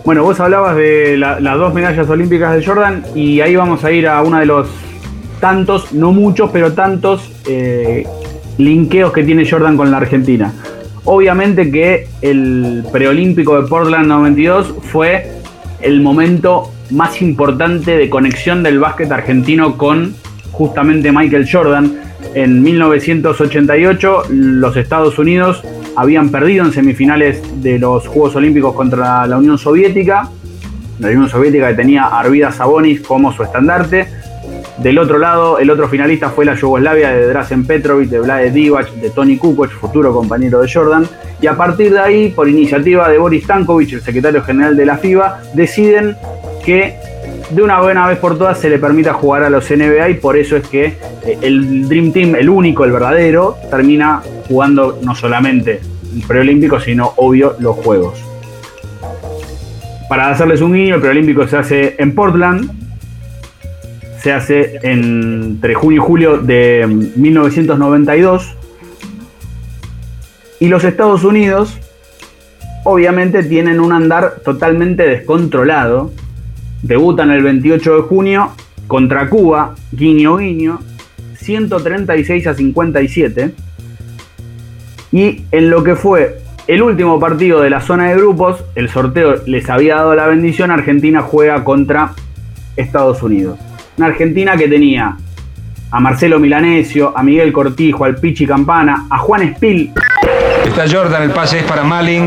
[0.04, 3.90] Bueno, vos hablabas de la- las dos medallas olímpicas de Jordan y ahí vamos a
[3.90, 4.68] ir a uno de los
[5.40, 8.06] tantos, no muchos, pero tantos eh,
[8.58, 10.52] linkeos que tiene Jordan con la Argentina.
[11.04, 15.30] Obviamente que el preolímpico de Portland 92 fue
[15.80, 20.14] el momento más importante de conexión del básquet argentino con
[20.52, 22.00] justamente Michael Jordan.
[22.34, 25.62] En 1988 los Estados Unidos
[25.94, 30.28] habían perdido en semifinales de los Juegos Olímpicos contra la Unión Soviética.
[30.98, 34.08] La Unión Soviética que tenía a Arvidas Sabonis como su estandarte.
[34.78, 38.90] Del otro lado, el otro finalista fue la Yugoslavia de Drazen Petrovic, de Vlade Divac,
[38.92, 41.06] de Tony Kukoc, futuro compañero de Jordan.
[41.40, 44.98] Y a partir de ahí, por iniciativa de Boris Stankovic, el secretario general de la
[44.98, 46.16] FIBA, deciden
[46.64, 46.96] que
[47.50, 50.36] de una buena vez por todas se le permita jugar a los NBA y por
[50.36, 50.84] eso es que
[51.24, 55.80] eh, el Dream Team, el único, el verdadero, termina jugando no solamente
[56.14, 58.22] el preolímpico, sino obvio los Juegos.
[60.08, 62.85] Para hacerles un guiño, el preolímpico se hace en Portland,
[64.26, 68.56] se hace entre junio y julio de 1992
[70.58, 71.78] y los Estados Unidos
[72.82, 76.10] obviamente tienen un andar totalmente descontrolado.
[76.82, 78.50] Debutan el 28 de junio
[78.88, 80.80] contra Cuba, guiño guiño,
[81.36, 83.52] 136 a 57.
[85.12, 89.36] Y en lo que fue el último partido de la zona de grupos, el sorteo
[89.46, 92.10] les había dado la bendición, Argentina juega contra
[92.76, 93.60] Estados Unidos.
[93.98, 95.16] Una Argentina que tenía
[95.90, 99.92] a Marcelo Milanesio, a Miguel Cortijo, al Pichi Campana, a Juan Espil.
[100.66, 102.26] Está Jordan, el pase es para Malin.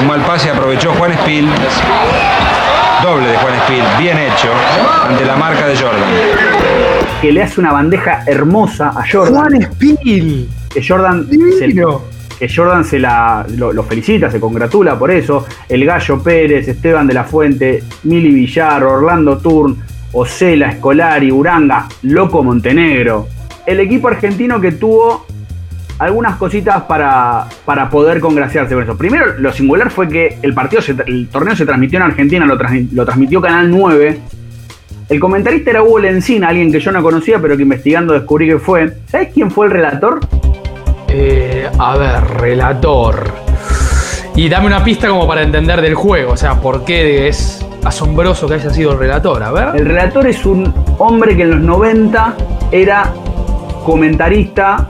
[0.00, 1.46] Un mal pase aprovechó Juan Spiel.
[3.02, 4.48] Doble de Juan Spiel, bien hecho,
[5.06, 6.10] ante la marca de Jordan.
[7.20, 9.34] que le hace una bandeja hermosa a Jordan.
[9.34, 10.48] Juan Spiel.
[10.72, 11.74] Que Jordan se,
[12.38, 15.46] que Jordan se la, lo, felicita, se congratula por eso.
[15.68, 19.76] El Gallo Pérez, Esteban de la Fuente, Mili Villar, Orlando Turn,
[20.12, 23.28] Ocela, Escolari, Uranga, Loco Montenegro.
[23.66, 25.26] El equipo argentino que tuvo
[25.98, 28.96] algunas cositas para, para poder congraciarse con eso.
[28.98, 32.90] Primero, lo singular fue que el partido, el torneo se transmitió en Argentina, lo, transmi-
[32.92, 34.18] lo transmitió Canal 9.
[35.08, 38.58] El comentarista era Hugo Lencina, alguien que yo no conocía, pero que investigando descubrí que
[38.58, 38.92] fue.
[39.06, 40.20] ¿Sabes quién fue el relator?
[41.18, 43.24] Eh, a ver, relator.
[44.34, 48.46] Y dame una pista como para entender del juego, o sea, por qué es asombroso
[48.46, 49.68] que haya sido el relator, a ver.
[49.76, 52.34] El relator es un hombre que en los 90
[52.70, 53.14] era
[53.82, 54.86] comentarista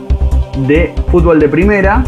[0.67, 2.03] de fútbol de primera.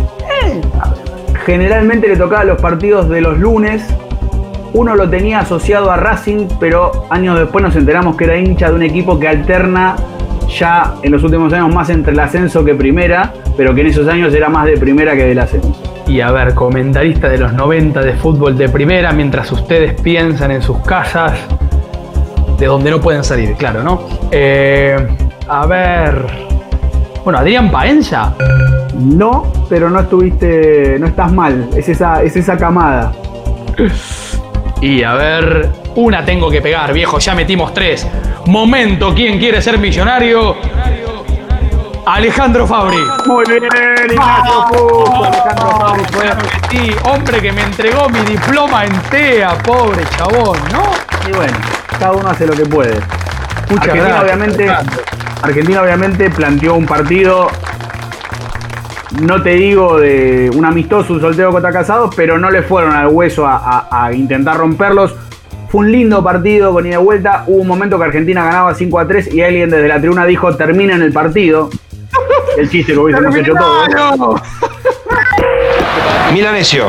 [1.46, 3.86] Generalmente le tocaba los partidos de los lunes.
[4.72, 8.74] Uno lo tenía asociado a Racing, pero años después nos enteramos que era hincha de
[8.74, 9.94] un equipo que alterna
[10.49, 14.09] ya en los últimos años más entre el ascenso que primera, pero que en esos
[14.09, 15.74] años era más de primera que del ascenso.
[16.07, 20.62] Y a ver, comentarista de los 90 de fútbol de primera, mientras ustedes piensan en
[20.62, 21.32] sus casas,
[22.59, 24.01] de donde no pueden salir, claro, ¿no?
[24.30, 24.96] Eh,
[25.46, 26.26] a ver.
[27.24, 28.34] Bueno, Adrián Paenza.
[28.94, 33.12] No, pero no estuviste, no estás mal, es esa, es esa camada.
[34.80, 38.07] Y a ver, una tengo que pegar, viejo, ya metimos tres.
[38.47, 40.57] Momento, ¿quién quiere ser millonario?
[42.07, 42.97] Alejandro Fabri.
[43.26, 43.64] Muy bien,
[44.11, 46.26] Ignacio Fusto, Alejandro Fabri fue.
[46.70, 50.82] Sí, hombre que me entregó mi diploma en TEA, pobre chabón, ¿no?
[51.28, 51.57] Y bueno,
[51.99, 52.95] cada uno hace lo que puede.
[53.68, 55.03] Muchas Argentina, gracias, obviamente, Alejandro.
[55.43, 57.49] Argentina obviamente planteó un partido,
[59.20, 63.09] no te digo de un amistoso, un soltero contra casados, pero no le fueron al
[63.09, 63.57] hueso a,
[63.91, 65.14] a- a intentar romperlos.
[65.68, 67.44] Fue un lindo partido con ida y vuelta.
[67.46, 70.56] Hubo un momento que Argentina ganaba 5 a 3 y alguien desde la tribuna dijo
[70.56, 71.68] terminen el partido.
[72.56, 74.40] El chiste que hubiésemos hecho todos.
[76.32, 76.86] Milanesio.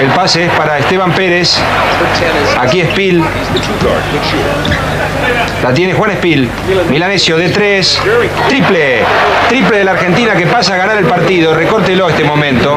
[0.00, 1.58] El pase es para Esteban Pérez.
[2.60, 3.24] Aquí es Pil.
[5.62, 6.50] La tiene Juan Espil.
[6.90, 8.02] Milanesio de 3.
[8.48, 8.98] Triple.
[9.48, 11.54] Triple de la Argentina que pasa a ganar el partido.
[11.54, 12.76] Recórtelo este momento.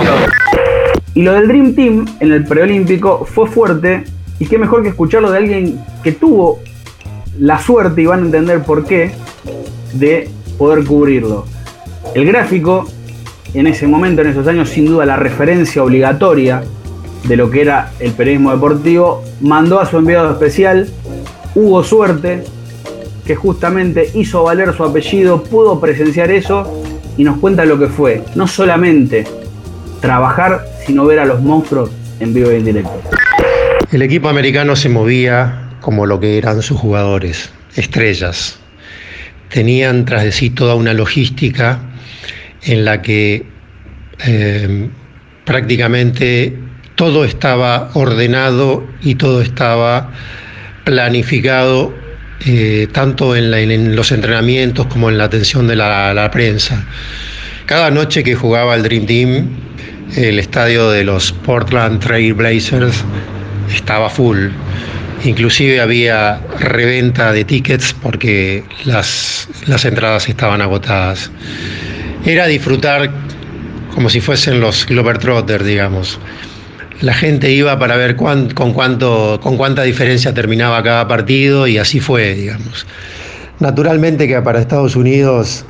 [1.13, 4.03] Y lo del Dream Team en el preolímpico fue fuerte.
[4.39, 6.59] Y qué mejor que escucharlo de alguien que tuvo
[7.39, 9.11] la suerte, y van a entender por qué,
[9.93, 11.45] de poder cubrirlo.
[12.13, 12.85] El gráfico,
[13.53, 16.63] en ese momento, en esos años, sin duda la referencia obligatoria
[17.27, 20.89] de lo que era el periodismo deportivo, mandó a su enviado especial,
[21.55, 22.43] Hugo Suerte,
[23.25, 26.81] que justamente hizo valer su apellido, pudo presenciar eso
[27.17, 28.23] y nos cuenta lo que fue.
[28.35, 29.25] No solamente
[29.99, 33.01] trabajar, sino ver a los monstruos en vivo y en directo.
[33.91, 38.59] El equipo americano se movía como lo que eran sus jugadores, estrellas.
[39.49, 41.79] Tenían tras de sí toda una logística
[42.61, 43.45] en la que
[44.25, 44.89] eh,
[45.45, 46.55] prácticamente
[46.95, 50.11] todo estaba ordenado y todo estaba
[50.83, 51.93] planificado,
[52.45, 56.85] eh, tanto en, los entrenamientos como en la atención de la prensa.
[57.69, 59.47] Cada noche que jugaba el Dream Team,
[60.15, 63.03] el estadio de los Portland Trail Blazers
[63.71, 64.47] estaba full.
[65.23, 71.29] Inclusive había reventa de tickets porque las, las entradas estaban agotadas.
[72.25, 73.11] Era disfrutar
[73.93, 76.19] como si fuesen los Globetrotters, digamos.
[77.01, 81.99] La gente iba para ver con, cuánto, con cuánta diferencia terminaba cada partido y así
[81.99, 82.87] fue, digamos.
[83.59, 85.65] Naturalmente que para Estados Unidos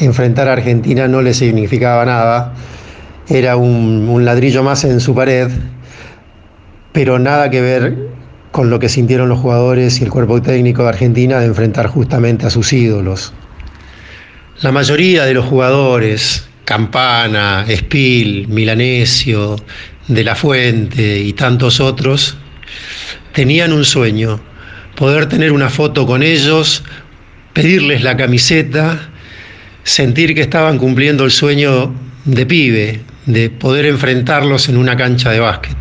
[0.00, 2.54] enfrentar a Argentina no le significaba nada,
[3.28, 5.50] era un, ladrillo más en su pared,
[6.92, 7.96] pero nada que ver
[8.50, 12.46] con lo que sintieron los jugadores y el cuerpo técnico de Argentina de enfrentar justamente
[12.46, 13.32] a sus ídolos.
[14.62, 19.56] La mayoría de los jugadores, Campana, Spill, Milanesio,
[20.08, 22.36] De La Fuente y tantos otros,
[23.32, 24.40] tenían un sueño,
[24.96, 26.82] poder tener una foto con ellos,
[27.52, 29.09] pedirles la camiseta,
[29.84, 35.40] sentir que estaban cumpliendo el sueño de pibe, de poder enfrentarlos en una cancha de
[35.40, 35.76] básquet.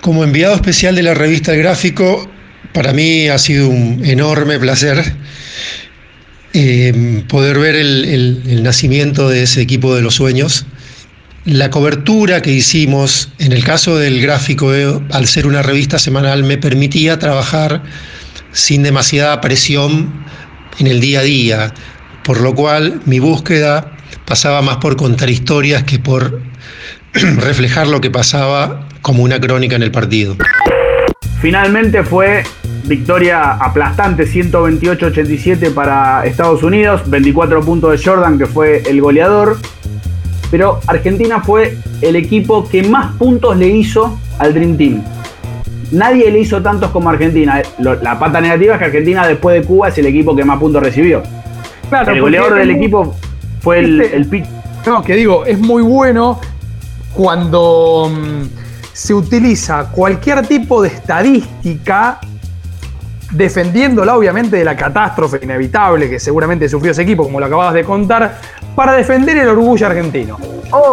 [0.00, 2.28] Como enviado especial de la revista El Gráfico,
[2.72, 5.14] para mí ha sido un enorme placer
[6.52, 10.66] eh, poder ver el, nacimiento de ese equipo de los sueños.
[11.44, 16.44] La cobertura que hicimos, en el caso del gráfico, eh, al ser una revista semanal,
[16.44, 17.82] me permitía trabajar
[18.52, 20.24] sin demasiada presión
[20.78, 21.74] en el día a día,
[22.24, 23.92] por lo cual mi búsqueda
[24.24, 26.40] pasaba más por contar historias que por
[27.12, 30.36] reflejar lo que pasaba como una crónica en el partido.
[31.40, 32.42] Finalmente fue
[32.84, 39.58] victoria aplastante 128-87 para Estados Unidos, 24 puntos de Jordan que fue el goleador,
[40.50, 45.02] pero Argentina fue el equipo que más puntos le hizo al Dream Team.
[45.92, 47.62] Nadie le hizo tantos como Argentina.
[47.78, 50.82] La pata negativa es que Argentina después de Cuba es el equipo que más puntos
[50.82, 51.22] recibió.
[51.94, 53.14] Claro, el goleador del equipo
[53.60, 54.46] fue el, Este- el pitch.
[54.84, 56.40] No, que digo, es muy bueno
[57.14, 58.42] cuando mm,
[58.92, 62.18] se utiliza cualquier tipo de estadística
[63.30, 67.84] defendiéndola obviamente de la catástrofe inevitable que seguramente sufrió ese equipo, como lo acabas de
[67.84, 68.38] contar,
[68.74, 70.36] para defender el orgullo argentino.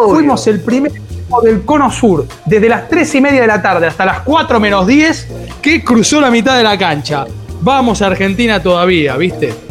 [0.07, 3.87] Fuimos el primer equipo del Cono Sur, desde las 3 y media de la tarde
[3.87, 5.27] hasta las 4 menos 10,
[5.63, 7.25] que cruzó la mitad de la cancha.
[7.61, 9.70] Vamos a Argentina todavía, ¿viste?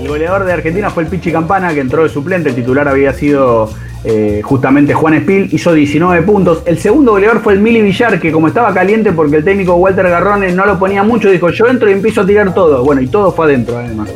[0.00, 2.48] El goleador de Argentina fue el Pichi Campana, que entró de suplente.
[2.48, 3.70] El titular había sido
[4.02, 6.62] eh, justamente Juan Espil, hizo 19 puntos.
[6.64, 10.08] El segundo goleador fue el Mili Villar, que como estaba caliente porque el técnico Walter
[10.08, 12.82] Garrone no lo ponía mucho, dijo: Yo entro y empiezo a tirar todo.
[12.82, 14.08] Bueno, y todo fue adentro, además.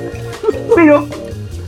[0.75, 1.07] Pero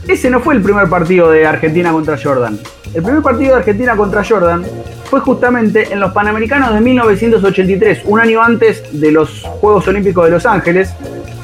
[0.07, 2.57] ese no fue el primer partido de Argentina contra Jordan.
[2.95, 4.65] El primer partido de Argentina contra Jordan
[5.11, 10.31] fue justamente en los Panamericanos de 1983, un año antes de los Juegos Olímpicos de
[10.31, 10.91] Los Ángeles.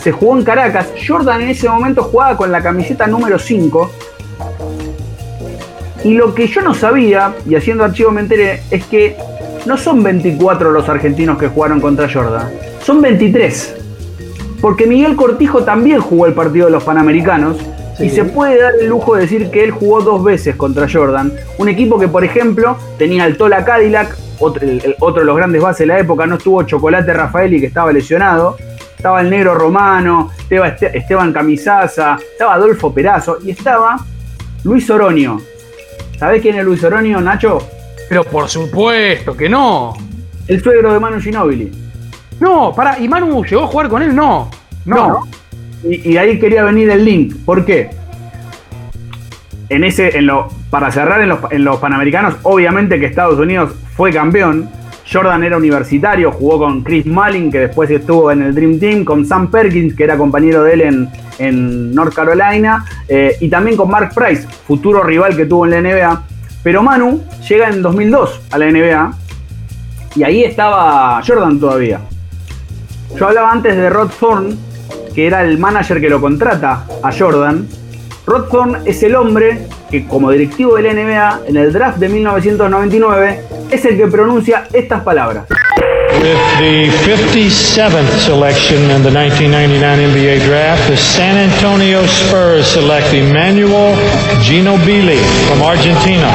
[0.03, 0.87] Se jugó en Caracas.
[1.07, 3.89] Jordan en ese momento jugaba con la camiseta número 5.
[6.03, 9.15] Y lo que yo no sabía, y haciendo archivo me enteré, es que
[9.65, 12.49] no son 24 los argentinos que jugaron contra Jordan,
[12.83, 13.75] son 23.
[14.59, 17.57] Porque Miguel Cortijo también jugó el partido de los Panamericanos
[17.99, 21.31] y se puede dar el lujo de decir que él jugó dos veces contra Jordan.
[21.57, 25.37] Un equipo que, por ejemplo, tenía al Tola Cadillac, otro, el- el- otro de los
[25.37, 28.57] grandes bases de la época, no estuvo Chocolate Rafaeli que estaba lesionado.
[29.03, 33.97] Estaba el Negro Romano, estaba Este- Esteban Camisaza, estaba Adolfo Perazo y estaba
[34.63, 35.41] Luis Oroño.
[36.17, 37.57] ¿Sabés quién es Luis Oroño, Nacho?
[38.07, 39.93] Pero por supuesto que no.
[40.47, 41.69] El suegro de Manu Ginóbili.
[42.39, 44.15] No, para, ¿y Manu llegó a jugar con él?
[44.15, 44.49] No.
[44.85, 45.27] No.
[45.83, 47.35] Y, y ahí quería venir el link.
[47.43, 47.89] ¿Por qué?
[49.67, 53.73] En ese, en lo, para cerrar en los, en los Panamericanos, obviamente que Estados Unidos
[53.97, 54.69] fue campeón.
[55.11, 59.25] Jordan era universitario, jugó con Chris Mullin, que después estuvo en el Dream Team, con
[59.25, 63.89] Sam Perkins, que era compañero de él en, en North Carolina, eh, y también con
[63.89, 66.23] Mark Price, futuro rival que tuvo en la NBA.
[66.63, 69.13] Pero Manu llega en 2002 a la NBA
[70.15, 71.99] y ahí estaba Jordan todavía.
[73.17, 74.55] Yo hablaba antes de Rod Thorne,
[75.13, 77.67] que era el manager que lo contrata a Jordan.
[78.25, 82.09] Rod Thorne es el hombre que como directivo de la NBA en el draft de
[82.09, 85.45] 1999 es el que pronuncia estas palabras.
[86.19, 93.95] With the 57th selection in the 1999 NBA draft, the San Antonio Spurs select Emmanuel
[94.41, 96.27] Ginobili from Argentina.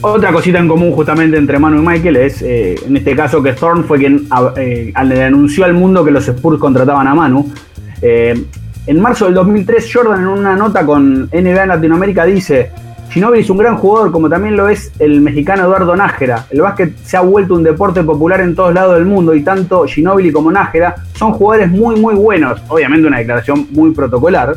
[0.00, 3.52] Otra cosita en común justamente entre Manu y Michael es, eh, en este caso, que
[3.52, 7.52] Thorne fue quien eh, le anunció al mundo que los Spurs contrataban a Manu.
[8.00, 8.46] Eh,
[8.86, 12.70] en marzo del 2003, Jordan en una nota con NBA en Latinoamérica dice,
[13.10, 16.46] Ginóbili es un gran jugador, como también lo es el mexicano Eduardo Nájera.
[16.50, 19.84] El básquet se ha vuelto un deporte popular en todos lados del mundo y tanto
[19.86, 22.60] Ginóbili como Nájera son jugadores muy muy buenos.
[22.68, 24.56] Obviamente una declaración muy protocolar.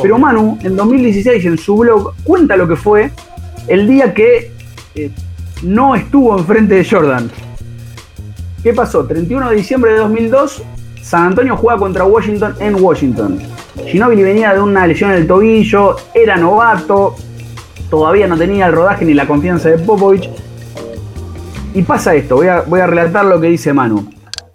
[0.00, 3.10] Pero Manu, en 2016 en su blog, cuenta lo que fue
[3.66, 4.52] el día que
[4.94, 5.10] eh,
[5.62, 7.28] no estuvo enfrente de Jordan.
[8.62, 9.04] ¿Qué pasó?
[9.06, 10.62] 31 de diciembre de 2002,
[11.02, 13.38] San Antonio juega contra Washington en Washington.
[13.86, 17.16] Ginobili venía de una lesión en el tobillo, era novato,
[17.90, 20.28] todavía no tenía el rodaje ni la confianza de Popovich.
[21.74, 24.10] Y pasa esto, voy a, voy a relatar lo que dice Manu.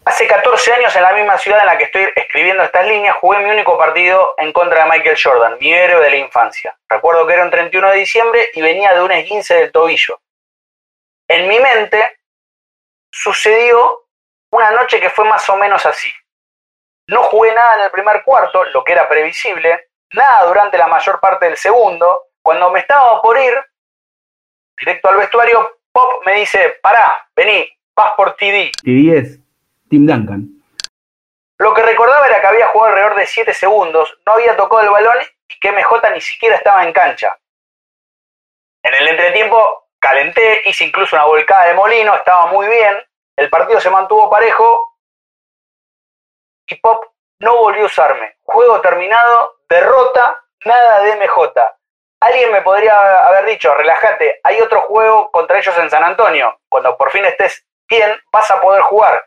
[0.05, 3.39] Hace 14 años en la misma ciudad en la que estoy escribiendo estas líneas jugué
[3.39, 6.77] mi único partido en contra de Michael Jordan, mi héroe de la infancia.
[6.89, 10.19] Recuerdo que era un 31 de diciembre y venía de un esguince del tobillo.
[11.27, 12.19] En mi mente
[13.09, 14.03] sucedió
[14.51, 16.11] una noche que fue más o menos así.
[17.07, 21.19] No jugué nada en el primer cuarto, lo que era previsible, nada durante la mayor
[21.19, 22.27] parte del segundo.
[22.41, 23.53] Cuando me estaba por ir,
[24.77, 28.71] directo al vestuario, Pop me dice, pará, vení, vas por TD.
[28.83, 29.39] TD es
[29.89, 30.47] Tim Duncan.
[31.59, 34.89] Lo que recordaba era que había jugado alrededor de 7 segundos, no había tocado el
[34.89, 37.37] balón y que MJ ni siquiera estaba en cancha.
[38.83, 42.97] En el entretiempo calenté, hice incluso una volcada de molino, estaba muy bien,
[43.37, 44.92] el partido se mantuvo parejo
[46.67, 47.05] y Pop
[47.39, 48.37] no volvió a usarme.
[48.43, 51.53] Juego terminado, derrota, nada de MJ.
[52.21, 56.57] Alguien me podría haber dicho, relájate, hay otro juego contra ellos en San Antonio.
[56.69, 59.23] Cuando por fin estés bien, vas a poder jugar.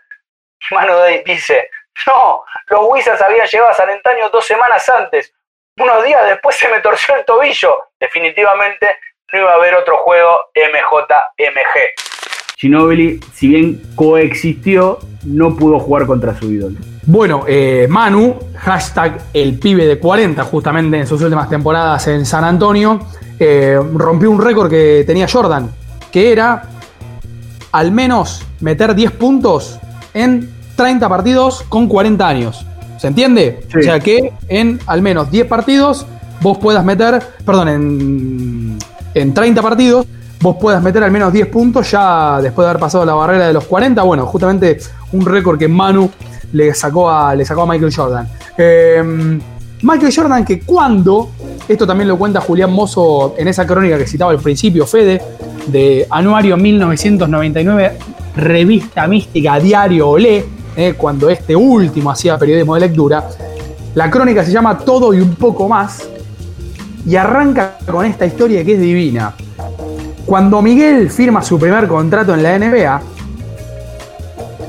[0.70, 1.70] Y Manu dice,
[2.07, 5.32] no, los Wizards habían llegado a San Antonio dos semanas antes.
[5.78, 7.89] Unos días después se me torció el tobillo.
[8.01, 8.99] Definitivamente
[9.32, 11.91] no iba a haber otro juego MJMG.
[12.57, 16.78] Ginobili, si bien coexistió, no pudo jugar contra su ídolo.
[17.07, 22.42] Bueno, eh, Manu, hashtag el pibe de 40, justamente en sus últimas temporadas en San
[22.42, 22.98] Antonio,
[23.38, 25.70] eh, rompió un récord que tenía Jordan,
[26.11, 26.64] que era
[27.70, 29.78] al menos meter 10 puntos
[30.14, 32.66] en 30 partidos con 40 años.
[32.98, 33.64] ¿Se entiende?
[33.78, 36.07] O sea que en al menos 10 partidos
[36.40, 38.78] vos puedas meter, perdón, en,
[39.14, 40.07] en 30 partidos
[40.40, 43.52] vos puedas meter al menos 10 puntos ya después de haber pasado la barrera de
[43.52, 44.02] los 40.
[44.02, 44.78] Bueno, justamente
[45.12, 46.11] un récord que Manu
[46.57, 48.28] le sacó a, le sacó a Michael Jordan.
[48.57, 49.38] Eh,
[49.82, 51.30] Michael Jordan que cuando,
[51.68, 55.20] esto también lo cuenta Julián Mozo en esa crónica que citaba al principio, Fede,
[55.66, 57.98] de Anuario 1999,
[58.36, 60.44] Revista Mística Diario Olé,
[60.76, 63.28] eh, cuando este último hacía periodismo de lectura.
[63.94, 66.09] La crónica se llama Todo y un poco más
[67.07, 69.34] y arranca con esta historia que es divina.
[70.24, 73.00] Cuando Miguel firma su primer contrato en la NBA,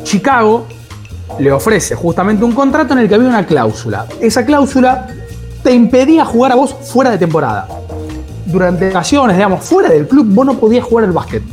[0.03, 0.67] Chicago
[1.39, 4.05] le ofrece justamente un contrato en el que había una cláusula.
[4.19, 5.07] Esa cláusula
[5.63, 7.67] te impedía jugar a vos fuera de temporada.
[8.45, 11.43] Durante ocasiones, digamos, fuera del club, vos no podías jugar el básquet.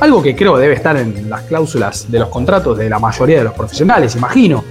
[0.00, 3.44] Algo que creo debe estar en las cláusulas de los contratos de la mayoría de
[3.44, 4.64] los profesionales, imagino.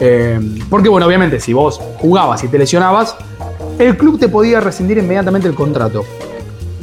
[0.00, 3.16] Eh, porque, bueno, obviamente, si vos jugabas y te lesionabas,
[3.78, 6.04] el club te podía rescindir inmediatamente el contrato.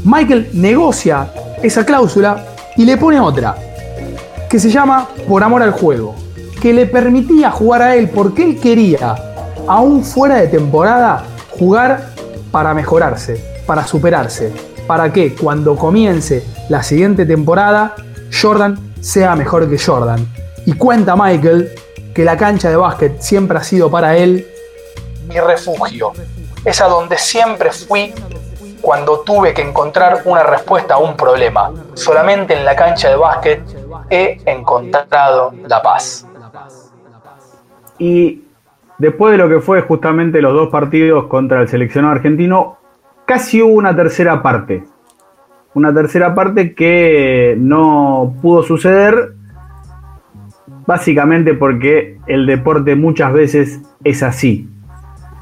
[0.04, 1.32] Michael negocia
[1.62, 2.46] esa cláusula
[2.78, 3.56] y le pone otra,
[4.50, 6.16] que se llama Por amor al juego,
[6.66, 9.16] que le permitía jugar a él porque él quería,
[9.68, 11.24] aún fuera de temporada,
[11.60, 12.10] jugar
[12.52, 14.52] para mejorarse, para superarse,
[14.88, 17.94] para que cuando comience la siguiente temporada,
[18.42, 20.28] Jordan sea mejor que Jordan.
[20.66, 21.70] Y cuenta Michael
[22.16, 24.48] que la cancha de básquet siempre ha sido para él
[25.28, 26.14] mi refugio.
[26.66, 28.12] Es a donde siempre fui
[28.82, 31.72] cuando tuve que encontrar una respuesta a un problema.
[31.94, 33.62] Solamente en la cancha de básquet
[34.10, 36.26] he encontrado la paz.
[37.98, 38.44] Y
[38.98, 42.78] después de lo que fue justamente los dos partidos contra el seleccionado argentino,
[43.26, 44.84] casi hubo una tercera parte.
[45.74, 49.34] una tercera parte que no pudo suceder,
[50.86, 54.70] básicamente porque el deporte muchas veces es así.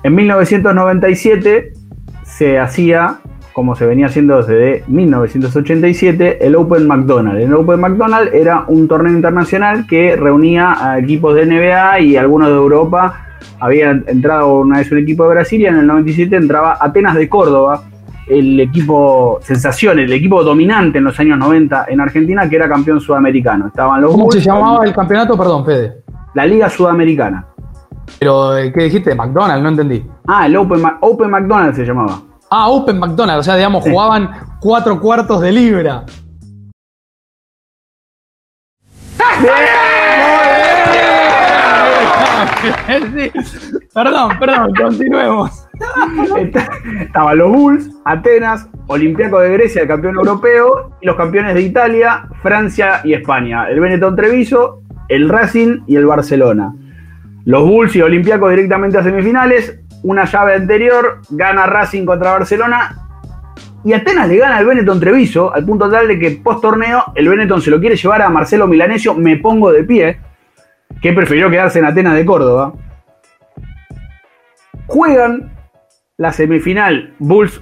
[0.02, 1.74] En 1997
[2.24, 3.20] se hacía,
[3.54, 7.40] como se venía haciendo desde 1987, el Open McDonald.
[7.40, 12.50] El Open McDonald era un torneo internacional que reunía a equipos de NBA y algunos
[12.50, 13.28] de Europa.
[13.60, 17.30] Había entrado una vez un equipo de Brasil y en el 97 entraba Atenas de
[17.30, 17.84] Córdoba,
[18.28, 23.00] el equipo sensación, el equipo dominante en los años 90 en Argentina, que era campeón
[23.00, 23.68] sudamericano.
[23.68, 25.38] Estaban los ¿Cómo se llamaba el campeonato?
[25.38, 26.04] Perdón, Fede.
[26.34, 27.46] la Liga Sudamericana.
[28.20, 29.14] Pero, eh, ¿qué dijiste?
[29.16, 30.04] McDonald's, no entendí.
[30.28, 32.20] Ah, el Open, Open McDonald's se llamaba.
[32.56, 34.30] Ah, Open McDonald's, o sea, digamos, jugaban
[34.60, 36.04] cuatro cuartos de libra.
[42.88, 43.32] Sí.
[43.92, 45.68] Perdón, perdón, continuemos.
[47.02, 52.28] Estaban los Bulls, Atenas, Olympiaco de Grecia, el campeón europeo, y los campeones de Italia,
[52.44, 53.68] Francia y España.
[53.68, 56.72] El Benetton Treviso, el Racing y el Barcelona.
[57.46, 59.80] Los Bulls y Olympiaco directamente a semifinales.
[60.04, 62.98] Una llave anterior, gana Racing contra Barcelona.
[63.84, 67.28] Y Atenas le gana al Benetton Treviso, al punto tal de que post torneo el
[67.28, 70.20] Benetton se lo quiere llevar a Marcelo Milanesio, me pongo de pie,
[71.02, 72.74] que prefirió quedarse en Atenas de Córdoba.
[74.86, 75.52] Juegan
[76.18, 77.62] la semifinal Bulls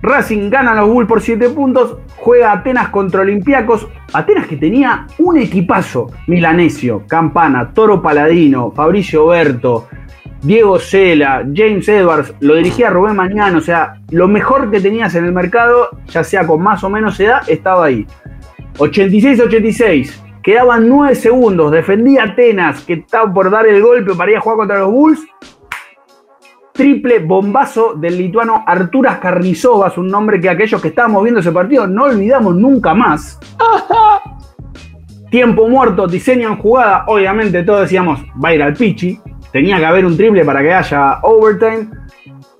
[0.00, 5.38] Racing gana los Bulls por 7 puntos, juega Atenas contra Olympiacos, Atenas que tenía un
[5.38, 9.88] equipazo, Milanesio, Campana, Toro Paladino, Fabricio Berto,
[10.42, 15.24] Diego Cela, James Edwards, lo dirigía Rubén Mañana, o sea, lo mejor que tenías en
[15.24, 18.06] el mercado, ya sea con más o menos edad, estaba ahí.
[18.78, 20.12] 86-86,
[20.42, 24.58] quedaban 9 segundos, defendía Atenas, que estaba por dar el golpe para ir a jugar
[24.58, 25.20] contra los Bulls,
[26.72, 31.88] triple bombazo del lituano Arturas Karnizovas, un nombre que aquellos que estábamos viendo ese partido
[31.88, 33.40] no olvidamos nunca más.
[35.30, 39.20] Tiempo muerto, diseño en jugada, obviamente todos decíamos, va a ir al Pichi,
[39.52, 41.88] tenía que haber un triple para que haya overtime.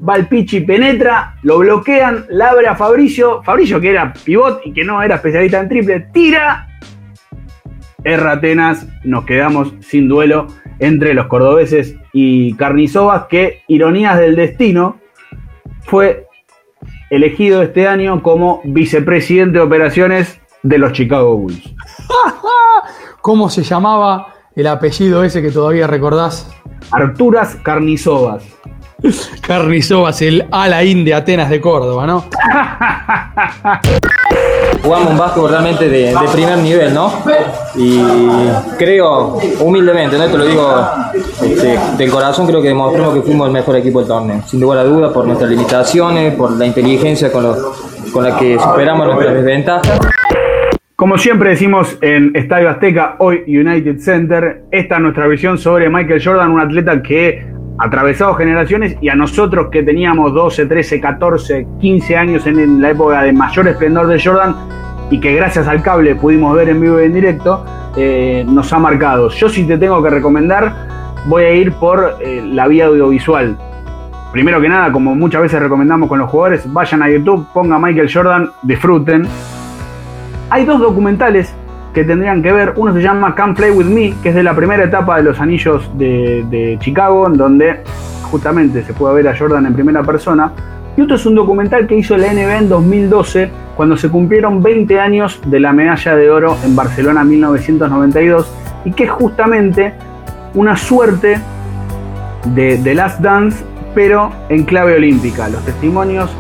[0.06, 4.72] Va al Pichi, penetra, lo bloquean, la abre a Fabricio, Fabricio que era pivot y
[4.72, 6.68] que no era especialista en triple, tira,
[8.04, 10.46] erra Atenas, nos quedamos sin duelo
[10.78, 14.98] entre los cordobeses y Carnizovas, que, ironías del destino,
[15.82, 16.26] fue
[17.10, 21.74] elegido este año como vicepresidente de operaciones de los Chicago Bulls.
[23.20, 26.50] ¿Cómo se llamaba el apellido ese que todavía recordás?
[26.90, 28.42] Arturas Carnizovas.
[29.46, 32.24] Carnizovas, el Alain de Atenas de Córdoba, ¿no?
[34.82, 37.12] Jugamos un básquetbol realmente de, de primer nivel, ¿no?
[37.76, 38.00] Y
[38.76, 40.26] creo, humildemente, ¿no?
[40.26, 40.88] Te lo digo
[41.42, 44.42] este, del corazón, creo que demostramos que fuimos el mejor equipo del torneo.
[44.46, 47.72] Sin lugar a dudas, por nuestras limitaciones, por la inteligencia con, lo-
[48.12, 49.98] con la que superamos nuestras desventajas.
[50.98, 56.20] Como siempre decimos en Estadio Azteca, hoy United Center, esta es nuestra visión sobre Michael
[56.20, 57.46] Jordan, un atleta que
[57.78, 62.90] ha atravesado generaciones y a nosotros que teníamos 12, 13, 14, 15 años en, la
[62.90, 64.56] época de mayor esplendor de Jordan
[65.08, 67.64] y que gracias al cable pudimos ver en vivo y en directo,
[67.96, 69.28] eh, nos ha marcado.
[69.28, 70.74] Yo si te tengo que recomendar,
[71.26, 73.56] voy a ir por eh, la vía audiovisual.
[74.32, 78.10] Primero que nada, como muchas veces recomendamos con los jugadores, vayan a YouTube, pongan Michael
[78.12, 79.28] Jordan, disfruten.
[80.50, 81.52] Hay dos documentales
[81.92, 82.72] que tendrían que ver.
[82.76, 85.40] Uno se llama Come Play With Me, que es de la primera etapa de los
[85.40, 87.80] anillos de, Chicago, en donde
[88.30, 90.52] justamente se puede ver a Jordan en primera persona.
[90.96, 94.98] Y otro es un documental que hizo la NBA en 2012, cuando se cumplieron 20
[94.98, 98.50] años de la medalla de oro en Barcelona 1992,
[98.84, 99.92] y que es justamente
[100.54, 101.38] una suerte
[102.54, 103.62] de Last Dance,
[103.94, 105.48] pero en clave olímpica.
[105.48, 106.30] Los testimonios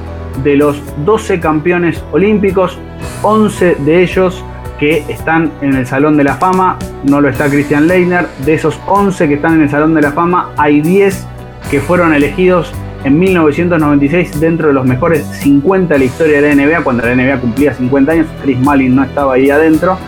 [0.42, 2.78] de los 12 campeones olímpicos,
[3.22, 4.44] 11 de ellos
[4.78, 8.78] que están en el Salón de la Fama, no lo está Christian Leitner, de esos
[8.86, 11.26] 11 que están en el Salón de la Fama, hay 10
[11.70, 12.72] que fueron elegidos
[13.04, 17.14] en 1996 dentro de los mejores 50 de la historia de la NBA, cuando la
[17.14, 19.98] NBA cumplía 50 años, Chris Mullin no estaba ahí adentro,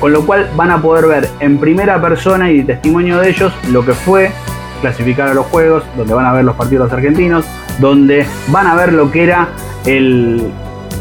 [0.00, 3.84] con lo cual van a poder ver en primera persona y testimonio de ellos lo
[3.84, 4.30] que fue
[4.80, 7.46] clasificar a los juegos, donde van a ver los partidos argentinos,
[7.78, 9.48] donde van a ver lo que era
[9.86, 10.50] el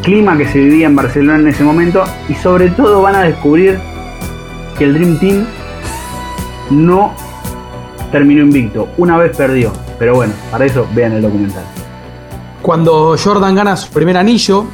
[0.02, 3.80] clima que se vivía en Barcelona en ese momento y sobre todo van a descubrir
[4.78, 5.46] que el Dream Team
[6.72, 7.14] no
[8.12, 11.64] terminó invicto, una vez perdió, pero bueno, para eso vean el documental.
[12.62, 14.66] Cuando Jordan gana su primer anillo,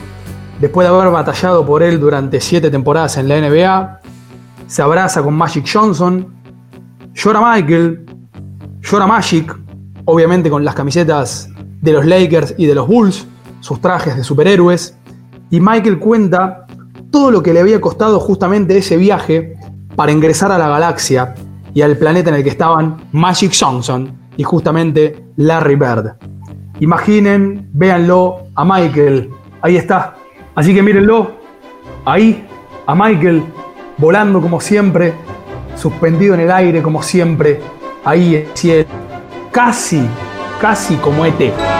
[0.59, 3.99] después de haber batallado por él durante siete temporadas en la NBA,
[4.67, 6.33] se abraza con Magic Johnson,
[7.13, 8.05] llora Michael,
[8.81, 9.55] llora Magic,
[10.05, 11.49] obviamente con las camisetas
[11.81, 13.25] de los Lakers y de los Bulls,
[13.59, 14.97] sus trajes de superhéroes,
[15.49, 16.65] y Michael cuenta
[17.11, 19.55] todo lo que le había costado justamente ese viaje
[19.95, 21.35] para ingresar a la galaxia
[21.73, 26.15] y al planeta en el que estaban Magic Johnson y justamente Larry Bird.
[26.79, 29.29] Imaginen, véanlo a Michael,
[29.61, 30.15] ahí está.
[30.55, 31.31] Así que mírenlo,
[32.05, 32.45] ahí,
[32.85, 33.43] a Michael,
[33.97, 35.13] volando como siempre,
[35.75, 37.59] suspendido en el aire como siempre,
[38.03, 38.89] ahí en el cielo,
[39.51, 40.07] casi,
[40.59, 41.77] casi como ET.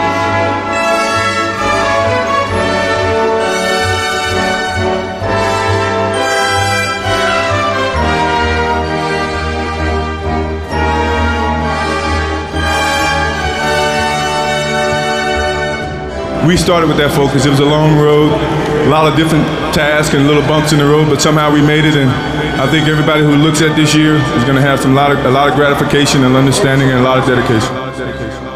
[16.48, 17.44] we started with that focus.
[17.44, 19.44] It was a long road, a lot of different
[19.76, 21.94] tasks and little bumps in the road, but somehow we made it.
[21.94, 22.08] And
[22.58, 25.18] I think everybody who looks at this year is going to have some lot of,
[25.26, 28.47] a lot of gratification and understanding and a lot of dedication.